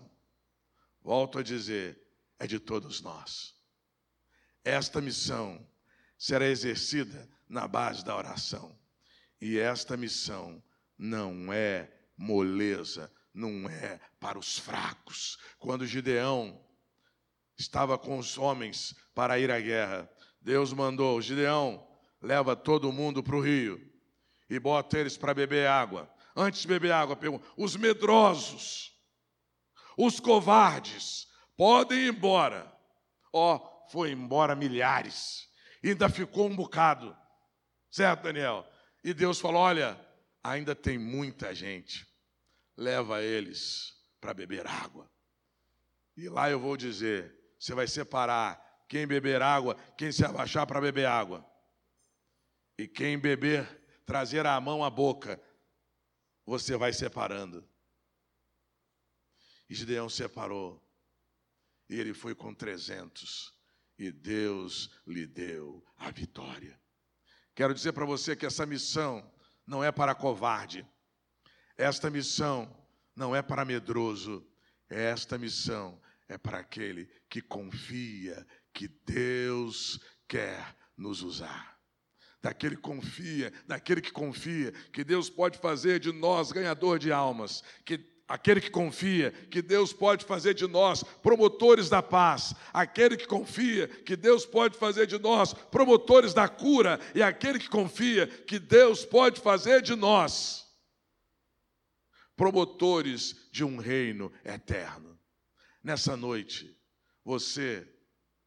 volto 1.01 1.39
a 1.39 1.43
dizer, 1.43 1.99
é 2.37 2.45
de 2.45 2.59
todos 2.59 3.01
nós. 3.01 3.55
Esta 4.63 5.01
missão 5.01 5.67
será 6.19 6.45
exercida 6.45 7.27
na 7.47 7.67
base 7.67 8.05
da 8.05 8.15
oração. 8.15 8.77
E 9.41 9.57
esta 9.57 9.97
missão 9.97 10.63
não 10.95 11.51
é 11.51 11.91
moleza, 12.15 13.11
não 13.39 13.69
é 13.69 13.99
para 14.19 14.37
os 14.37 14.59
fracos. 14.59 15.39
Quando 15.57 15.87
Gideão 15.87 16.61
estava 17.57 17.97
com 17.97 18.17
os 18.17 18.37
homens 18.37 18.93
para 19.15 19.39
ir 19.39 19.49
à 19.49 19.59
guerra, 19.59 20.09
Deus 20.41 20.73
mandou: 20.73 21.21
Gideão, 21.21 21.87
leva 22.21 22.55
todo 22.55 22.91
mundo 22.91 23.23
para 23.23 23.35
o 23.35 23.41
rio 23.41 23.81
e 24.49 24.59
bota 24.59 24.99
eles 24.99 25.17
para 25.17 25.33
beber 25.33 25.67
água. 25.67 26.13
Antes 26.35 26.61
de 26.61 26.67
beber 26.67 26.91
água, 26.91 27.15
pergunta: 27.15 27.45
os 27.55 27.75
medrosos, 27.75 28.93
os 29.97 30.19
covardes, 30.19 31.27
podem 31.55 31.99
ir 31.99 32.13
embora. 32.13 32.71
Ó, 33.31 33.55
oh, 33.55 33.89
foi 33.89 34.11
embora 34.11 34.55
milhares, 34.55 35.47
ainda 35.83 36.09
ficou 36.09 36.47
um 36.47 36.55
bocado, 36.55 37.15
certo, 37.89 38.23
Daniel? 38.23 38.67
E 39.03 39.13
Deus 39.13 39.39
falou: 39.39 39.61
olha, 39.61 39.99
ainda 40.43 40.75
tem 40.75 40.97
muita 40.97 41.53
gente 41.55 42.08
leva 42.79 43.21
eles 43.21 43.93
para 44.21 44.33
beber 44.33 44.65
água. 44.65 45.11
E 46.15 46.29
lá 46.29 46.49
eu 46.49 46.59
vou 46.59 46.77
dizer: 46.77 47.37
você 47.59 47.73
vai 47.73 47.87
separar 47.87 48.57
quem 48.87 49.05
beber 49.05 49.41
água, 49.41 49.75
quem 49.97 50.11
se 50.11 50.23
abaixar 50.23 50.65
para 50.65 50.81
beber 50.81 51.05
água. 51.05 51.45
E 52.77 52.87
quem 52.87 53.19
beber, 53.19 53.67
trazer 54.05 54.45
a 54.45 54.59
mão 54.59 54.83
à 54.83 54.89
boca, 54.89 55.39
você 56.45 56.77
vai 56.77 56.93
separando. 56.93 57.67
E 59.69 59.75
Gideão 59.75 60.09
separou. 60.09 60.81
E 61.89 61.99
ele 61.99 62.13
foi 62.13 62.33
com 62.33 62.53
trezentos. 62.53 63.53
E 63.97 64.11
Deus 64.11 64.89
lhe 65.05 65.27
deu 65.27 65.85
a 65.97 66.09
vitória. 66.09 66.79
Quero 67.53 67.73
dizer 67.73 67.91
para 67.91 68.05
você 68.05 68.35
que 68.35 68.45
essa 68.45 68.65
missão 68.65 69.29
não 69.67 69.83
é 69.83 69.91
para 69.91 70.15
covarde. 70.15 70.87
Esta 71.79 72.09
missão 72.09 72.69
não 73.15 73.33
é 73.33 73.41
para 73.41 73.63
medroso, 73.63 74.45
esta 74.89 75.37
missão 75.37 75.97
é 76.27 76.37
para 76.37 76.59
aquele 76.59 77.09
que 77.29 77.41
confia 77.41 78.45
que 78.73 78.89
Deus 79.05 79.97
quer 80.27 80.75
nos 80.97 81.21
usar. 81.21 81.79
Daquele 82.41 82.75
que 82.75 82.81
confia, 82.81 83.53
daquele 83.65 84.01
que 84.01 84.11
confia 84.11 84.73
que 84.91 85.05
Deus 85.05 85.29
pode 85.29 85.57
fazer 85.57 86.01
de 86.01 86.11
nós 86.11 86.51
ganhador 86.51 86.99
de 86.99 87.13
almas, 87.13 87.63
que 87.85 87.97
aquele 88.27 88.59
que 88.59 88.69
confia 88.69 89.31
que 89.31 89.61
Deus 89.61 89.93
pode 89.93 90.25
fazer 90.25 90.55
de 90.55 90.67
nós 90.67 91.01
promotores 91.01 91.87
da 91.87 92.03
paz, 92.03 92.53
aquele 92.73 93.15
que 93.15 93.25
confia 93.25 93.87
que 93.87 94.17
Deus 94.17 94.45
pode 94.45 94.77
fazer 94.77 95.07
de 95.07 95.17
nós 95.17 95.53
promotores 95.53 96.33
da 96.33 96.49
cura 96.49 96.99
e 97.15 97.23
aquele 97.23 97.57
que 97.57 97.69
confia 97.69 98.27
que 98.27 98.59
Deus 98.59 99.05
pode 99.05 99.39
fazer 99.39 99.81
de 99.81 99.95
nós 99.95 100.67
promotores 102.39 103.35
de 103.51 103.65
um 103.65 103.75
reino 103.75 104.31
eterno. 104.45 105.19
Nessa 105.83 106.15
noite, 106.15 106.73
você 107.21 107.85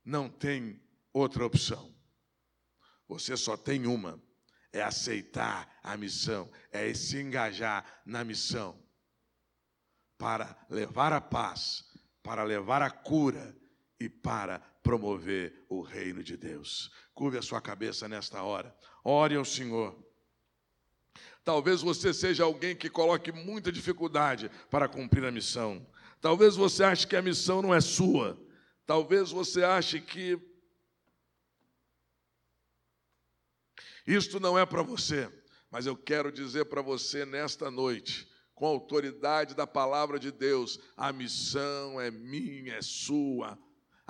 não 0.03 0.31
tem 0.31 0.83
outra 1.13 1.45
opção. 1.45 1.95
Você 3.07 3.37
só 3.37 3.55
tem 3.55 3.87
uma: 3.87 4.19
é 4.73 4.81
aceitar 4.81 5.79
a 5.83 5.95
missão, 5.95 6.51
é 6.71 6.95
se 6.95 7.21
engajar 7.21 7.85
na 8.07 8.25
missão 8.25 8.83
para 10.17 10.57
levar 10.71 11.13
a 11.13 11.21
paz, 11.21 11.85
para 12.23 12.45
levar 12.45 12.81
a 12.81 12.91
cura 12.91 13.55
e 14.01 14.09
para 14.09 14.59
promover 14.83 15.67
o 15.69 15.83
reino 15.83 16.25
de 16.25 16.39
Deus. 16.39 16.91
Curve 17.13 17.37
a 17.37 17.43
sua 17.43 17.61
cabeça 17.61 18.09
nesta 18.09 18.43
hora. 18.43 18.75
Ore 19.05 19.37
ao 19.37 19.45
Senhor. 19.45 20.03
Talvez 21.45 21.83
você 21.83 22.15
seja 22.15 22.45
alguém 22.45 22.77
que 22.77 22.89
coloque 22.89 23.33
muita 23.33 23.73
dificuldade 23.73 24.51
para 24.71 24.89
cumprir 24.89 25.25
a 25.25 25.33
missão. 25.33 25.85
Talvez 26.21 26.55
você 26.55 26.85
ache 26.85 27.07
que 27.07 27.17
a 27.17 27.23
missão 27.23 27.61
não 27.61 27.75
é 27.75 27.81
sua. 27.81 28.39
Talvez 28.87 29.31
você 29.31 29.65
ache 29.65 30.01
que 30.01 30.39
isto 34.07 34.39
não 34.39 34.59
é 34.59 34.65
para 34.65 34.83
você. 34.83 35.31
Mas 35.71 35.87
eu 35.87 35.97
quero 35.97 36.31
dizer 36.31 36.67
para 36.67 36.83
você 36.83 37.25
nesta 37.25 37.71
noite, 37.71 38.29
com 38.55 38.67
a 38.67 38.69
autoridade 38.69 39.55
da 39.55 39.67
palavra 39.67 40.19
de 40.19 40.31
Deus, 40.31 40.79
a 40.97 41.13
missão 41.13 42.01
é 42.01 42.11
minha, 42.11 42.75
é 42.75 42.83
sua. 42.83 43.59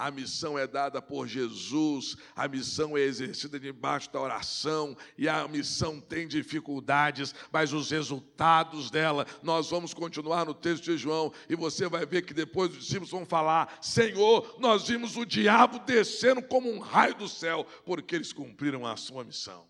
A 0.03 0.11
missão 0.11 0.59
é 0.59 0.67
dada 0.67 1.01
por 1.01 1.29
Jesus, 1.29 2.17
a 2.35 2.49
missão 2.49 2.99
é 2.99 3.03
exercida 3.03 3.61
debaixo 3.61 4.13
da 4.13 4.21
oração, 4.21 4.97
e 5.17 5.29
a 5.29 5.47
missão 5.47 6.01
tem 6.01 6.27
dificuldades, 6.27 7.33
mas 7.53 7.73
os 7.73 7.93
resultados 7.93 8.91
dela, 8.91 9.25
nós 9.45 9.71
vamos 9.71 9.95
continuar 9.95 10.45
no 10.45 10.55
texto 10.55 10.87
de 10.87 10.99
João, 10.99 11.33
e 11.49 11.55
você 11.55 11.89
vai 11.89 12.05
ver 12.05 12.23
que 12.23 12.35
depois 12.35 12.73
os 12.73 12.79
discípulos 12.79 13.13
vão 13.13 13.25
falar: 13.25 13.79
Senhor, 13.81 14.57
nós 14.59 14.89
vimos 14.89 15.17
o 15.17 15.25
diabo 15.25 15.79
descendo 15.79 16.43
como 16.43 16.69
um 16.69 16.81
raio 16.81 17.15
do 17.15 17.29
céu, 17.29 17.65
porque 17.85 18.17
eles 18.17 18.33
cumpriram 18.33 18.85
a 18.85 18.97
sua 18.97 19.23
missão. 19.23 19.69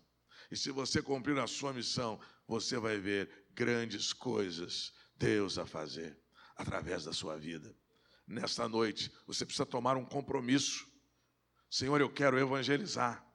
E 0.49 0.57
se 0.57 0.71
você 0.71 0.99
cumprir 0.99 1.37
a 1.37 1.45
sua 1.45 1.71
missão, 1.73 2.19
você 2.47 2.79
vai 2.79 2.97
ver 2.97 3.29
grandes 3.53 4.11
coisas 4.11 4.93
Deus 5.15 5.59
a 5.59 5.65
fazer 5.67 6.17
através 6.57 7.05
da 7.05 7.13
sua 7.13 7.37
vida 7.37 7.71
nesta 8.27 8.67
noite, 8.67 9.11
você 9.27 9.45
precisa 9.45 9.65
tomar 9.65 9.97
um 9.97 10.05
compromisso. 10.05 10.87
Senhor, 11.69 11.99
eu 11.99 12.09
quero 12.09 12.39
evangelizar. 12.39 13.25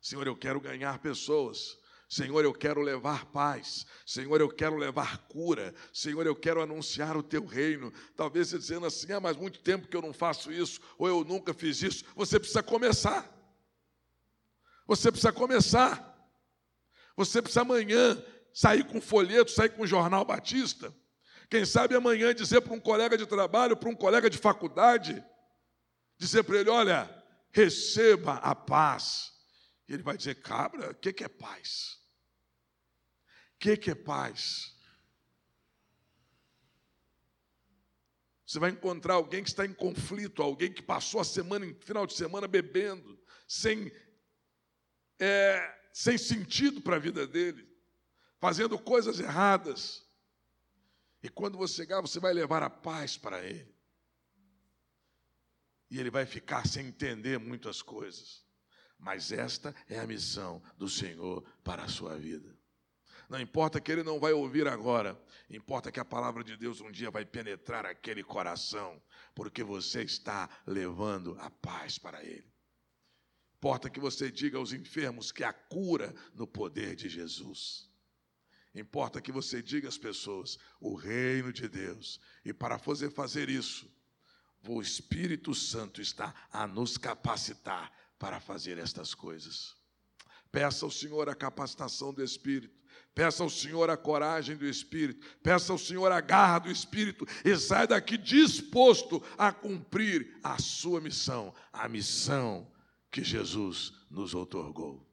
Senhor, 0.00 0.26
eu 0.26 0.36
quero 0.36 0.60
ganhar 0.60 0.98
pessoas. 0.98 1.78
Senhor, 2.08 2.44
eu 2.44 2.52
quero 2.52 2.80
levar 2.80 3.26
paz. 3.26 3.84
Senhor, 4.04 4.40
eu 4.40 4.48
quero 4.48 4.76
levar 4.76 5.26
cura. 5.26 5.74
Senhor, 5.92 6.24
eu 6.24 6.36
quero 6.36 6.62
anunciar 6.62 7.16
o 7.16 7.22
teu 7.22 7.44
reino. 7.44 7.92
Talvez 8.14 8.48
você 8.48 8.58
dizendo 8.58 8.86
assim: 8.86 9.12
ah, 9.12 9.20
mas 9.20 9.36
muito 9.36 9.60
tempo 9.60 9.88
que 9.88 9.96
eu 9.96 10.02
não 10.02 10.12
faço 10.12 10.52
isso, 10.52 10.80
ou 10.98 11.08
eu 11.08 11.24
nunca 11.24 11.52
fiz 11.52 11.82
isso. 11.82 12.04
Você 12.14 12.38
precisa 12.38 12.62
começar. 12.62 13.32
Você 14.86 15.10
precisa 15.10 15.32
começar. 15.32 16.14
Você 17.16 17.42
precisa 17.42 17.62
amanhã 17.62 18.22
sair 18.52 18.84
com 18.84 19.00
folheto, 19.00 19.50
sair 19.50 19.70
com 19.70 19.86
jornal 19.86 20.24
Batista. 20.24 20.94
Quem 21.48 21.64
sabe 21.64 21.94
amanhã 21.94 22.34
dizer 22.34 22.60
para 22.60 22.74
um 22.74 22.80
colega 22.80 23.16
de 23.16 23.26
trabalho, 23.26 23.76
para 23.76 23.88
um 23.88 23.94
colega 23.94 24.28
de 24.28 24.38
faculdade, 24.38 25.24
dizer 26.18 26.42
para 26.42 26.58
ele: 26.58 26.70
olha, 26.70 27.24
receba 27.50 28.34
a 28.34 28.54
paz. 28.54 29.32
E 29.88 29.94
ele 29.94 30.02
vai 30.02 30.16
dizer: 30.16 30.36
cabra, 30.36 30.90
o 30.90 30.94
que, 30.94 31.12
que 31.12 31.24
é 31.24 31.28
paz? 31.28 32.00
O 33.54 33.58
que, 33.58 33.76
que 33.76 33.90
é 33.90 33.94
paz? 33.94 34.76
Você 38.46 38.60
vai 38.60 38.70
encontrar 38.70 39.14
alguém 39.14 39.42
que 39.42 39.48
está 39.48 39.66
em 39.66 39.72
conflito, 39.72 40.40
alguém 40.40 40.72
que 40.72 40.82
passou 40.82 41.20
a 41.20 41.24
semana, 41.24 41.66
final 41.80 42.06
de 42.06 42.14
semana, 42.14 42.46
bebendo, 42.46 43.18
sem, 43.48 43.90
é, 45.18 45.78
sem 45.92 46.16
sentido 46.16 46.80
para 46.80 46.94
a 46.94 47.00
vida 47.00 47.26
dele, 47.26 47.68
fazendo 48.38 48.78
coisas 48.78 49.18
erradas. 49.18 50.05
E 51.26 51.28
quando 51.28 51.58
você 51.58 51.74
chegar, 51.74 52.00
você 52.00 52.20
vai 52.20 52.32
levar 52.32 52.62
a 52.62 52.70
paz 52.70 53.18
para 53.18 53.44
ele. 53.44 53.74
E 55.90 55.98
ele 55.98 56.08
vai 56.08 56.24
ficar 56.24 56.64
sem 56.68 56.86
entender 56.86 57.36
muitas 57.36 57.82
coisas. 57.82 58.46
Mas 58.96 59.32
esta 59.32 59.74
é 59.88 59.98
a 59.98 60.06
missão 60.06 60.62
do 60.78 60.88
Senhor 60.88 61.42
para 61.64 61.82
a 61.82 61.88
sua 61.88 62.16
vida. 62.16 62.56
Não 63.28 63.40
importa 63.40 63.80
que 63.80 63.90
ele 63.90 64.04
não 64.04 64.20
vai 64.20 64.32
ouvir 64.34 64.68
agora, 64.68 65.20
importa 65.50 65.90
que 65.90 65.98
a 65.98 66.04
palavra 66.04 66.44
de 66.44 66.56
Deus 66.56 66.80
um 66.80 66.92
dia 66.92 67.10
vai 67.10 67.24
penetrar 67.24 67.84
aquele 67.84 68.22
coração, 68.22 69.02
porque 69.34 69.64
você 69.64 70.04
está 70.04 70.48
levando 70.64 71.36
a 71.40 71.50
paz 71.50 71.98
para 71.98 72.22
ele. 72.22 72.48
Importa 73.56 73.90
que 73.90 73.98
você 73.98 74.30
diga 74.30 74.58
aos 74.58 74.72
enfermos 74.72 75.32
que 75.32 75.42
há 75.42 75.52
cura 75.52 76.14
no 76.34 76.46
poder 76.46 76.94
de 76.94 77.08
Jesus. 77.08 77.85
Importa 78.76 79.22
que 79.22 79.32
você 79.32 79.62
diga 79.62 79.88
às 79.88 79.96
pessoas 79.96 80.58
o 80.78 80.94
reino 80.94 81.50
de 81.50 81.66
Deus. 81.66 82.20
E 82.44 82.52
para 82.52 82.78
fazer 82.78 83.10
fazer 83.10 83.48
isso, 83.48 83.90
o 84.68 84.82
Espírito 84.82 85.54
Santo 85.54 86.00
está 86.00 86.34
a 86.52 86.66
nos 86.66 86.98
capacitar 86.98 87.90
para 88.18 88.38
fazer 88.38 88.76
estas 88.76 89.14
coisas. 89.14 89.74
Peça 90.52 90.84
ao 90.84 90.90
Senhor 90.90 91.28
a 91.28 91.34
capacitação 91.34 92.12
do 92.12 92.22
Espírito. 92.22 92.76
Peça 93.14 93.42
ao 93.42 93.48
Senhor 93.48 93.88
a 93.88 93.96
coragem 93.96 94.56
do 94.56 94.66
Espírito. 94.66 95.26
Peça 95.42 95.72
ao 95.72 95.78
Senhor 95.78 96.12
a 96.12 96.20
garra 96.20 96.58
do 96.58 96.70
Espírito. 96.70 97.26
E 97.44 97.56
sai 97.56 97.86
daqui 97.86 98.18
disposto 98.18 99.22
a 99.38 99.52
cumprir 99.52 100.38
a 100.42 100.58
sua 100.58 101.00
missão, 101.00 101.54
a 101.72 101.88
missão 101.88 102.70
que 103.10 103.24
Jesus 103.24 103.92
nos 104.10 104.34
otorgou. 104.34 105.05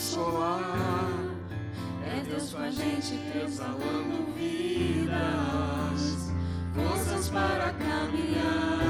Consolar. 0.00 1.12
É 2.02 2.22
Deus 2.22 2.54
com 2.54 2.62
a 2.62 2.70
gente 2.70 3.20
exalando 3.44 4.32
vidas, 4.32 5.12
forças 6.74 7.28
para 7.28 7.74
caminhar. 7.74 8.80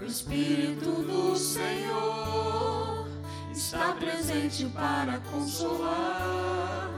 O 0.00 0.04
Espírito 0.04 0.90
do 1.02 1.36
Senhor 1.36 3.06
está 3.52 3.92
presente 3.92 4.64
para 4.66 5.20
consolar. 5.30 6.90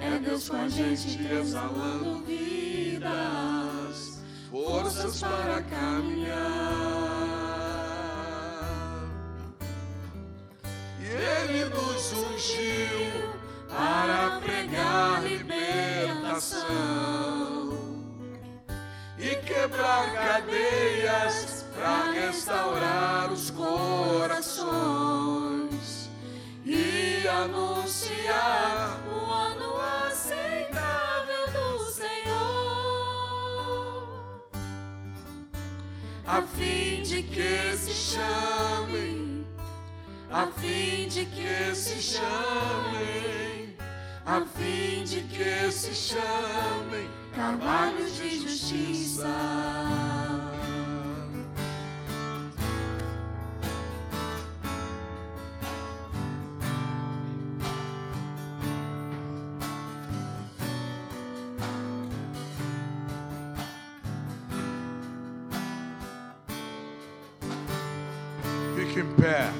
É 0.00 0.18
Deus 0.18 0.48
com 0.48 0.56
a 0.56 0.68
gente 0.68 1.22
exalando 1.30 2.24
vidas, 2.24 3.12
forças 4.50 5.20
para 5.20 5.62
caminhar. 5.64 6.89
Para 13.68 14.40
pregar 14.40 15.22
libertação 15.22 16.70
e 19.18 19.36
quebrar 19.36 20.12
cadeias 20.14 21.64
para 21.74 22.12
restaurar 22.12 23.32
os 23.32 23.50
corações 23.50 24.70
e 26.64 27.26
anunciar 27.26 29.00
o 29.06 29.30
ano 29.30 29.76
aceitável 30.06 31.46
do 31.52 31.78
Senhor, 31.90 32.10
a 36.26 36.42
fim 36.42 37.02
de 37.02 37.22
que 37.22 37.76
se 37.76 37.92
chame 37.92 38.89
a 40.32 40.46
fim 40.46 41.08
de 41.08 41.24
que 41.26 41.74
se 41.74 42.00
chamem, 42.00 43.74
a 44.24 44.40
fim 44.42 45.02
de 45.04 45.22
que 45.22 45.70
se 45.72 45.92
chamem 45.92 47.10
trabalhos 47.34 48.16
de 48.16 48.40
justiça. 48.40 49.26
Fique 68.76 69.00
em 69.00 69.14
pé. 69.16 69.59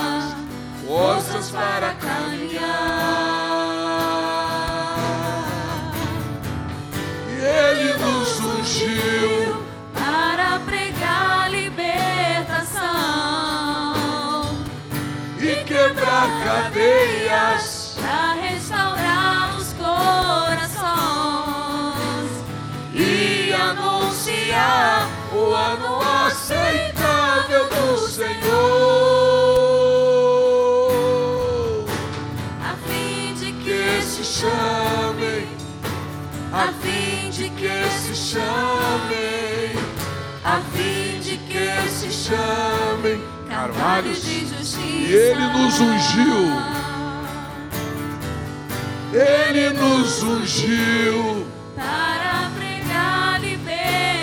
forças 0.91 1.49
para 1.51 1.93
caminhar. 1.93 2.59
E 7.29 7.33
Ele 7.41 7.93
nos 7.93 8.39
ungiu 8.41 9.63
para 9.93 10.59
pregar 10.59 11.49
libertação 11.49 12.81
e 15.39 15.63
quebrar 15.63 16.27
cadeias, 16.43 17.95
para 18.01 18.33
restaurar 18.33 19.55
os 19.57 19.71
corações 19.71 20.81
e 22.93 23.53
anunciar 23.53 25.00
a 36.53 36.73
fim 36.81 37.29
de 37.29 37.49
que 37.49 37.89
se 37.89 38.13
chamem, 38.13 39.73
a 40.43 40.59
fim 40.73 41.19
de 41.21 41.37
que 41.37 41.89
se 41.89 42.11
chamem 42.11 43.23
carvalhos 43.49 44.21
de 44.21 44.47
justiça. 44.47 44.81
E 44.81 45.13
ele 45.13 45.47
nos 45.47 45.79
ungiu, 45.79 46.51
ele 49.13 49.69
nos 49.69 50.23
ungiu. 50.23 51.47
Para 51.75 52.51
pregar 52.57 53.39
libertação. 53.39 54.17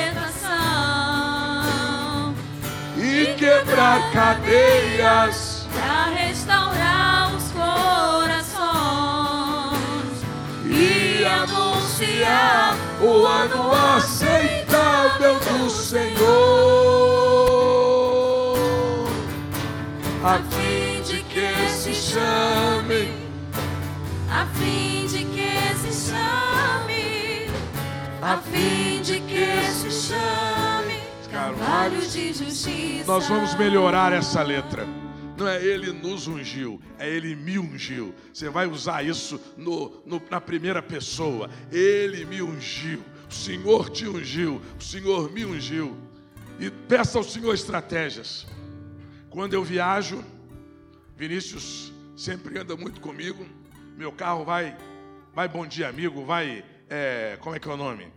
E 2.98 3.34
quebrar 3.38 4.12
cadeias. 4.12 5.47
Anunciar 12.18 12.76
o 13.00 13.26
ano 13.26 13.72
aceitável 13.96 15.38
do 15.38 15.70
Senhor, 15.70 16.18
a 20.24 20.38
fim 20.38 21.02
de 21.02 21.22
que 21.22 21.68
se 21.70 21.94
chame, 21.94 23.12
a 24.30 24.46
fim 24.54 25.06
de 25.06 25.24
que 25.24 25.74
se 25.76 26.10
chame, 26.10 27.50
a 28.20 28.36
fim 28.38 29.00
de 29.02 29.20
que 29.20 29.62
se 29.70 29.90
chame, 29.90 31.00
carvalhos 31.30 32.12
de 32.12 32.32
justiça. 32.32 33.04
Nós 33.06 33.28
vamos 33.28 33.54
melhorar 33.54 34.12
essa 34.12 34.42
letra. 34.42 34.86
Não 35.38 35.46
é 35.46 35.64
ele 35.64 35.92
nos 35.92 36.26
ungiu, 36.26 36.82
é 36.98 37.08
ele 37.08 37.36
me 37.36 37.58
ungiu. 37.60 38.12
Você 38.32 38.48
vai 38.48 38.66
usar 38.66 39.04
isso 39.04 39.40
no, 39.56 40.02
no- 40.04 40.20
na 40.28 40.40
primeira 40.40 40.82
pessoa. 40.82 41.48
Ele 41.70 42.24
me 42.24 42.42
ungiu. 42.42 43.00
O 43.30 43.32
Senhor 43.32 43.88
te 43.88 44.08
ungiu. 44.08 44.60
O 44.78 44.82
Senhor 44.82 45.30
me 45.32 45.44
ungiu. 45.44 45.96
E 46.58 46.70
peça 46.70 47.18
ao 47.18 47.22
Senhor 47.24 47.54
estratégias. 47.54 48.46
Quando 49.30 49.54
eu 49.54 49.62
viajo, 49.62 50.24
Vinícius 51.16 51.92
sempre 52.16 52.58
anda 52.58 52.76
muito 52.76 53.00
comigo. 53.00 53.46
Meu 53.96 54.10
carro 54.10 54.44
vai, 54.44 54.76
vai 55.32 55.46
bom 55.46 55.64
dia 55.66 55.88
amigo, 55.88 56.24
vai, 56.24 56.64
é, 56.90 57.38
como 57.40 57.54
é 57.54 57.60
que 57.60 57.68
é 57.68 57.72
o 57.72 57.76
nome? 57.76 58.08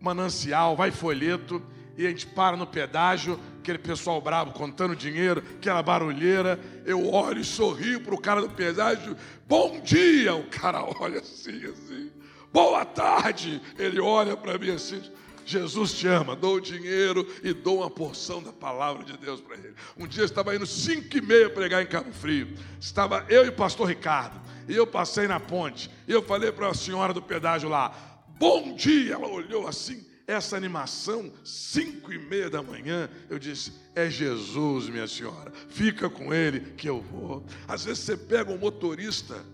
Manancial, 0.00 0.74
vai 0.76 0.90
folheto, 0.90 1.62
e 1.96 2.06
a 2.06 2.10
gente 2.10 2.26
para 2.26 2.56
no 2.56 2.66
pedágio, 2.66 3.40
aquele 3.60 3.78
pessoal 3.78 4.20
bravo 4.20 4.52
contando 4.52 4.94
dinheiro, 4.94 5.42
aquela 5.56 5.82
barulheira. 5.82 6.60
Eu 6.84 7.08
olho 7.12 7.40
e 7.40 7.44
sorrio 7.44 8.00
pro 8.00 8.20
cara 8.20 8.42
do 8.42 8.50
pedágio, 8.50 9.16
bom 9.46 9.80
dia! 9.80 10.34
O 10.34 10.44
cara 10.44 10.84
olha 11.00 11.20
assim, 11.20 11.64
assim, 11.64 12.10
boa 12.52 12.84
tarde! 12.84 13.62
Ele 13.78 13.98
olha 13.98 14.36
para 14.36 14.58
mim 14.58 14.70
assim. 14.70 15.02
Jesus 15.46 15.92
te 15.94 16.08
ama, 16.08 16.34
dou 16.34 16.56
o 16.56 16.60
dinheiro 16.60 17.24
e 17.42 17.52
dou 17.52 17.78
uma 17.78 17.88
porção 17.88 18.42
da 18.42 18.52
palavra 18.52 19.04
de 19.04 19.16
Deus 19.16 19.40
para 19.40 19.56
ele. 19.56 19.74
Um 19.96 20.04
dia 20.06 20.22
eu 20.22 20.26
estava 20.26 20.54
indo 20.54 20.66
cinco 20.66 21.16
e 21.16 21.20
meia 21.20 21.48
pregar 21.48 21.80
em 21.82 21.86
Cabo 21.86 22.12
Frio. 22.12 22.52
Estava 22.80 23.24
eu 23.28 23.46
e 23.46 23.48
o 23.48 23.52
pastor 23.52 23.88
Ricardo. 23.88 24.40
E 24.68 24.74
eu 24.74 24.86
passei 24.86 25.28
na 25.28 25.38
ponte. 25.38 25.88
E 26.08 26.10
eu 26.10 26.20
falei 26.20 26.50
para 26.50 26.68
a 26.68 26.74
senhora 26.74 27.14
do 27.14 27.22
pedágio 27.22 27.68
lá, 27.68 27.94
bom 28.36 28.74
dia! 28.74 29.14
Ela 29.14 29.28
olhou 29.28 29.68
assim, 29.68 30.04
essa 30.26 30.56
animação, 30.56 31.32
cinco 31.44 32.12
e 32.12 32.18
meia 32.18 32.50
da 32.50 32.62
manhã, 32.62 33.08
eu 33.30 33.38
disse, 33.38 33.72
é 33.94 34.10
Jesus, 34.10 34.88
minha 34.88 35.06
senhora, 35.06 35.52
fica 35.68 36.10
com 36.10 36.34
ele 36.34 36.72
que 36.72 36.88
eu 36.88 37.00
vou. 37.00 37.44
Às 37.68 37.84
vezes 37.84 38.02
você 38.02 38.16
pega 38.16 38.50
um 38.50 38.58
motorista, 38.58 39.44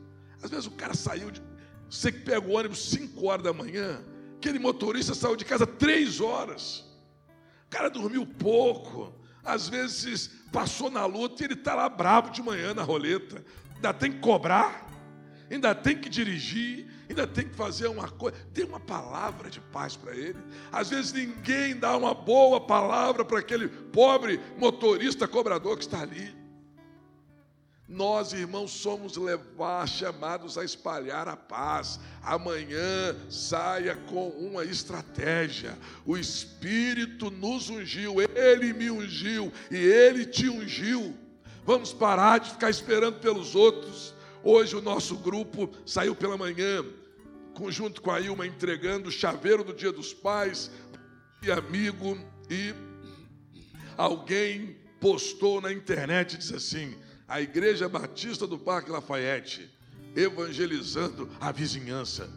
às 0.42 0.50
vezes 0.50 0.66
o 0.66 0.70
cara 0.70 0.94
saiu 0.94 1.30
de. 1.30 1.42
Você 1.90 2.10
que 2.10 2.20
pega 2.20 2.46
o 2.46 2.52
ônibus 2.52 2.88
cinco 2.88 3.26
horas 3.26 3.44
da 3.44 3.52
manhã, 3.52 4.02
aquele 4.36 4.58
motorista 4.58 5.14
saiu 5.14 5.36
de 5.36 5.44
casa 5.44 5.66
três 5.66 6.20
horas. 6.20 6.84
O 7.66 7.70
cara 7.70 7.90
dormiu 7.90 8.26
pouco, 8.26 9.14
às 9.44 9.68
vezes 9.68 10.30
passou 10.50 10.90
na 10.90 11.04
luta 11.04 11.42
e 11.42 11.46
ele 11.46 11.54
está 11.54 11.74
lá 11.74 11.88
bravo 11.88 12.30
de 12.30 12.42
manhã 12.42 12.72
na 12.72 12.82
roleta. 12.82 13.44
Ainda 13.74 13.92
tem 13.92 14.10
que 14.10 14.20
cobrar, 14.20 14.86
ainda 15.50 15.74
tem 15.74 15.98
que 15.98 16.08
dirigir, 16.08 16.90
ainda 17.12 17.26
tem 17.26 17.48
que 17.48 17.54
fazer 17.54 17.86
uma 17.86 18.08
coisa. 18.08 18.36
Tem 18.52 18.64
uma 18.64 18.80
palavra 18.80 19.48
de 19.48 19.60
paz 19.60 19.94
para 19.94 20.16
ele. 20.16 20.38
Às 20.72 20.90
vezes 20.90 21.12
ninguém 21.12 21.76
dá 21.76 21.96
uma 21.96 22.14
boa 22.14 22.60
palavra 22.60 23.24
para 23.24 23.38
aquele 23.38 23.68
pobre 23.68 24.40
motorista 24.58 25.28
cobrador 25.28 25.76
que 25.76 25.84
está 25.84 26.00
ali. 26.00 26.42
Nós, 27.88 28.32
irmãos, 28.32 28.70
somos 28.70 29.18
levar, 29.18 29.86
chamados 29.86 30.56
a 30.56 30.64
espalhar 30.64 31.28
a 31.28 31.36
paz. 31.36 32.00
Amanhã 32.22 33.14
saia 33.28 33.94
com 33.94 34.28
uma 34.30 34.64
estratégia. 34.64 35.78
O 36.06 36.16
Espírito 36.16 37.30
nos 37.30 37.68
ungiu, 37.68 38.16
Ele 38.34 38.72
me 38.72 38.90
ungiu 38.90 39.52
e 39.70 39.76
Ele 39.76 40.24
te 40.24 40.48
ungiu. 40.48 41.14
Vamos 41.66 41.92
parar 41.92 42.40
de 42.40 42.50
ficar 42.50 42.70
esperando 42.70 43.20
pelos 43.20 43.54
outros. 43.54 44.14
Hoje 44.42 44.74
o 44.74 44.80
nosso 44.80 45.16
grupo 45.18 45.70
saiu 45.84 46.16
pela 46.16 46.38
manhã, 46.38 46.82
junto 47.68 48.00
com 48.00 48.10
a 48.10 48.20
Ilma, 48.20 48.46
entregando 48.46 49.08
o 49.08 49.12
chaveiro 49.12 49.64
do 49.64 49.72
Dia 49.72 49.92
dos 49.92 50.12
Pais 50.12 50.70
e 51.42 51.50
amigo 51.50 52.18
e 52.50 52.74
alguém 53.96 54.76
postou 55.00 55.60
na 55.60 55.72
internet 55.72 56.36
diz 56.36 56.52
assim: 56.52 56.96
a 57.26 57.40
Igreja 57.40 57.88
Batista 57.88 58.46
do 58.46 58.58
Parque 58.58 58.90
Lafayette 58.90 59.70
evangelizando 60.14 61.28
a 61.40 61.50
vizinhança, 61.50 62.30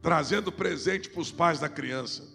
trazendo 0.00 0.50
presente 0.50 1.08
para 1.08 1.20
os 1.20 1.30
pais 1.30 1.60
da 1.60 1.68
criança, 1.68 2.28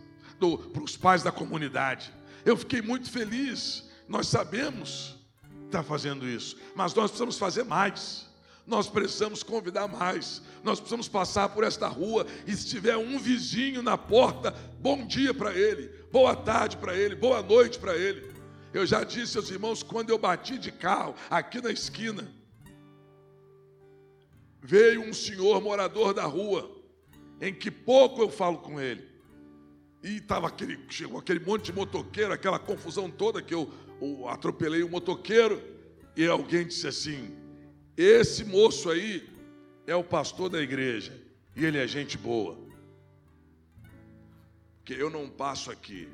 para 0.73 0.83
os 0.83 0.95
pais 0.95 1.23
da 1.23 1.31
comunidade. 1.31 2.13
Eu 2.45 2.55
fiquei 2.55 2.81
muito 2.81 3.11
feliz. 3.11 3.89
Nós 4.07 4.27
sabemos 4.27 5.17
que 5.41 5.65
está 5.65 5.83
fazendo 5.83 6.27
isso, 6.27 6.57
mas 6.75 6.93
nós 6.93 7.11
precisamos 7.11 7.37
fazer 7.37 7.63
mais. 7.63 8.25
Nós 8.67 8.89
precisamos 8.89 9.41
convidar 9.43 9.87
mais. 9.87 10.41
Nós 10.61 10.77
precisamos 10.77 11.07
passar 11.07 11.47
por 11.49 11.63
esta 11.63 11.87
rua 11.87 12.27
e 12.45 12.53
se 12.53 12.67
tiver 12.67 12.97
um 12.97 13.17
vizinho 13.17 13.81
na 13.81 13.97
porta, 13.97 14.51
bom 14.77 15.07
dia 15.07 15.33
para 15.33 15.57
ele, 15.57 15.87
boa 16.11 16.35
tarde 16.35 16.75
para 16.75 16.93
ele, 16.93 17.15
boa 17.15 17.41
noite 17.41 17.79
para 17.79 17.95
ele. 17.95 18.29
Eu 18.73 18.85
já 18.85 19.05
disse 19.05 19.37
aos 19.37 19.49
irmãos, 19.49 19.81
quando 19.81 20.09
eu 20.09 20.17
bati 20.17 20.57
de 20.57 20.69
carro 20.69 21.15
aqui 21.29 21.61
na 21.61 21.71
esquina, 21.71 22.29
veio 24.61 25.01
um 25.01 25.13
senhor 25.13 25.61
morador 25.61 26.13
da 26.13 26.25
rua, 26.25 26.69
em 27.39 27.53
que 27.53 27.71
pouco 27.71 28.21
eu 28.21 28.29
falo 28.29 28.57
com 28.57 28.81
ele. 28.81 29.07
E 30.03 30.17
estava 30.17 30.47
aquele, 30.47 30.77
chegou 30.89 31.19
aquele 31.19 31.39
monte 31.39 31.67
de 31.67 31.73
motoqueiro, 31.73 32.33
aquela 32.33 32.59
confusão 32.59 33.09
toda 33.09 33.41
que 33.41 33.53
eu, 33.53 33.71
eu 34.01 34.27
atropelei 34.27 34.83
o 34.83 34.89
motoqueiro, 34.89 35.63
e 36.17 36.27
alguém 36.27 36.67
disse 36.67 36.85
assim: 36.85 37.36
esse 37.97 38.45
moço 38.45 38.89
aí 38.89 39.27
é 39.87 39.95
o 39.95 40.03
pastor 40.03 40.49
da 40.49 40.61
igreja, 40.61 41.19
e 41.55 41.65
ele 41.65 41.79
é 41.79 41.87
gente 41.87 42.17
boa. 42.17 42.57
Porque 44.77 44.93
eu 44.93 45.09
não 45.09 45.27
passo 45.27 45.71
aqui 45.71 46.07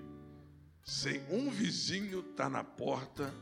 sem 0.83 1.21
um 1.29 1.49
vizinho 1.49 2.21
estar 2.21 2.45
tá 2.45 2.49
na 2.49 2.63
porta 2.63 3.33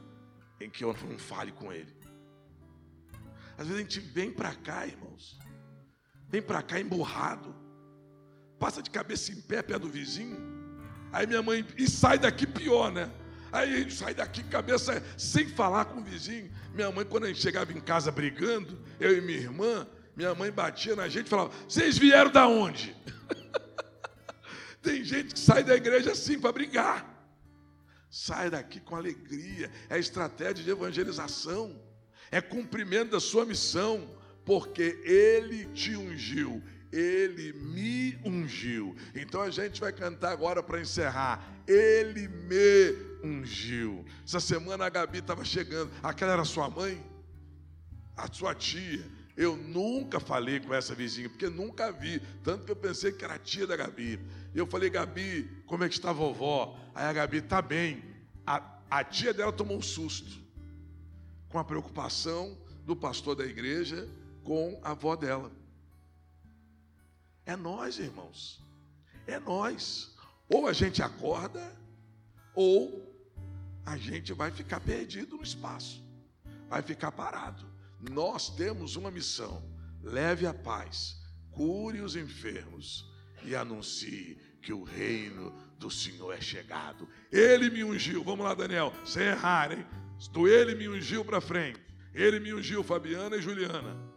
em 0.59 0.69
que 0.69 0.83
eu 0.83 0.95
não 1.07 1.17
fale 1.17 1.51
com 1.51 1.71
ele. 1.71 1.93
Às 3.57 3.67
vezes 3.67 3.75
a 3.75 3.83
gente 3.83 3.99
vem 3.99 4.31
para 4.31 4.55
cá, 4.55 4.87
irmãos, 4.87 5.37
vem 6.27 6.41
para 6.41 6.63
cá 6.63 6.79
emburrado, 6.79 7.53
passa 8.57 8.81
de 8.81 8.89
cabeça 8.89 9.31
em 9.31 9.39
pé 9.41 9.61
perto 9.61 9.83
do 9.83 9.89
vizinho. 9.89 10.37
Aí 11.11 11.27
minha 11.27 11.43
mãe, 11.43 11.65
e 11.77 11.87
sai 11.87 12.17
daqui 12.17 12.47
pior, 12.47 12.91
né? 12.91 13.11
Aí 13.51 13.73
a 13.73 13.77
gente 13.79 13.93
sai 13.93 14.13
daqui 14.13 14.43
cabeça 14.43 15.03
sem 15.17 15.47
falar 15.47 15.85
com 15.85 15.99
o 15.99 16.03
vizinho. 16.03 16.49
Minha 16.73 16.91
mãe, 16.91 17.05
quando 17.05 17.25
a 17.25 17.27
gente 17.27 17.41
chegava 17.41 17.73
em 17.73 17.81
casa 17.81 18.11
brigando, 18.11 18.79
eu 18.99 19.17
e 19.17 19.21
minha 19.21 19.39
irmã, 19.39 19.87
minha 20.15 20.33
mãe 20.33 20.51
batia 20.51 20.95
na 20.95 21.09
gente 21.09 21.27
e 21.27 21.29
falava: 21.29 21.51
Vocês 21.67 21.97
vieram 21.97 22.31
da 22.31 22.47
onde? 22.47 22.95
Tem 24.81 25.03
gente 25.03 25.33
que 25.33 25.39
sai 25.39 25.63
da 25.63 25.75
igreja 25.75 26.13
assim 26.13 26.39
para 26.39 26.51
brigar. 26.51 27.11
Sai 28.09 28.49
daqui 28.49 28.79
com 28.79 28.95
alegria. 28.95 29.69
É 29.89 29.99
estratégia 29.99 30.63
de 30.63 30.69
evangelização. 30.69 31.81
É 32.31 32.39
cumprimento 32.41 33.11
da 33.11 33.19
sua 33.19 33.45
missão. 33.45 34.15
Porque 34.45 35.01
Ele 35.03 35.65
te 35.65 35.95
ungiu. 35.95 36.63
Ele 36.91 37.53
me 37.53 38.17
ungiu. 38.25 38.95
Então 39.13 39.41
a 39.41 39.49
gente 39.49 39.79
vai 39.79 39.93
cantar 39.93 40.31
agora 40.31 40.63
para 40.63 40.81
encerrar. 40.81 41.63
Ele 41.67 42.27
me 42.27 43.10
ungiu. 43.23 44.05
Essa 44.25 44.39
semana 44.39 44.85
a 44.85 44.89
Gabi 44.89 45.19
estava 45.19 45.43
chegando. 45.43 45.91
Aquela 46.01 46.33
era 46.33 46.45
sua 46.45 46.69
mãe? 46.69 47.01
A 48.15 48.31
sua 48.31 48.53
tia. 48.53 49.05
Eu 49.35 49.55
nunca 49.55 50.19
falei 50.19 50.59
com 50.59 50.73
essa 50.73 50.93
vizinha, 50.93 51.29
porque 51.29 51.49
nunca 51.49 51.91
vi. 51.91 52.19
Tanto 52.43 52.65
que 52.65 52.71
eu 52.71 52.75
pensei 52.75 53.11
que 53.11 53.23
era 53.23 53.35
a 53.35 53.39
tia 53.39 53.65
da 53.65 53.75
Gabi. 53.75 54.19
Eu 54.53 54.67
falei, 54.67 54.89
Gabi, 54.89 55.63
como 55.65 55.83
é 55.83 55.89
que 55.89 55.95
está 55.95 56.09
a 56.09 56.13
vovó? 56.13 56.77
Aí 56.93 57.05
a 57.05 57.13
Gabi, 57.13 57.37
está 57.37 57.61
bem. 57.61 58.03
A, 58.45 58.79
a 58.89 59.03
tia 59.03 59.33
dela 59.33 59.51
tomou 59.51 59.77
um 59.77 59.81
susto. 59.81 60.41
Com 61.49 61.57
a 61.57 61.63
preocupação 61.63 62.57
do 62.85 62.95
pastor 62.95 63.35
da 63.35 63.45
igreja 63.45 64.07
com 64.43 64.79
a 64.83 64.91
avó 64.91 65.15
dela. 65.15 65.51
É 67.45 67.55
nós, 67.55 67.99
irmãos. 67.99 68.61
É 69.27 69.39
nós. 69.39 70.15
Ou 70.49 70.67
a 70.67 70.73
gente 70.73 71.01
acorda, 71.01 71.73
ou 72.53 73.10
a 73.85 73.97
gente 73.97 74.33
vai 74.33 74.51
ficar 74.51 74.79
perdido 74.79 75.37
no 75.37 75.43
espaço, 75.43 76.03
vai 76.69 76.81
ficar 76.81 77.11
parado. 77.11 77.65
Nós 77.99 78.49
temos 78.49 78.95
uma 78.95 79.11
missão: 79.11 79.63
leve 80.01 80.45
a 80.45 80.53
paz, 80.53 81.17
cure 81.51 82.01
os 82.01 82.15
enfermos 82.15 83.05
e 83.43 83.55
anuncie 83.55 84.37
que 84.61 84.73
o 84.73 84.83
reino 84.83 85.51
do 85.77 85.89
Senhor 85.89 86.31
é 86.33 86.41
chegado. 86.41 87.07
Ele 87.31 87.69
me 87.69 87.83
ungiu. 87.83 88.23
Vamos 88.23 88.45
lá, 88.45 88.53
Daniel, 88.53 88.93
sem 89.05 89.23
errar, 89.23 89.71
hein? 89.71 89.85
Ele 90.35 90.75
me 90.75 90.87
ungiu 90.87 91.25
para 91.25 91.41
frente. 91.41 91.79
Ele 92.13 92.39
me 92.39 92.53
ungiu, 92.53 92.83
Fabiana 92.83 93.37
e 93.37 93.41
Juliana 93.41 94.10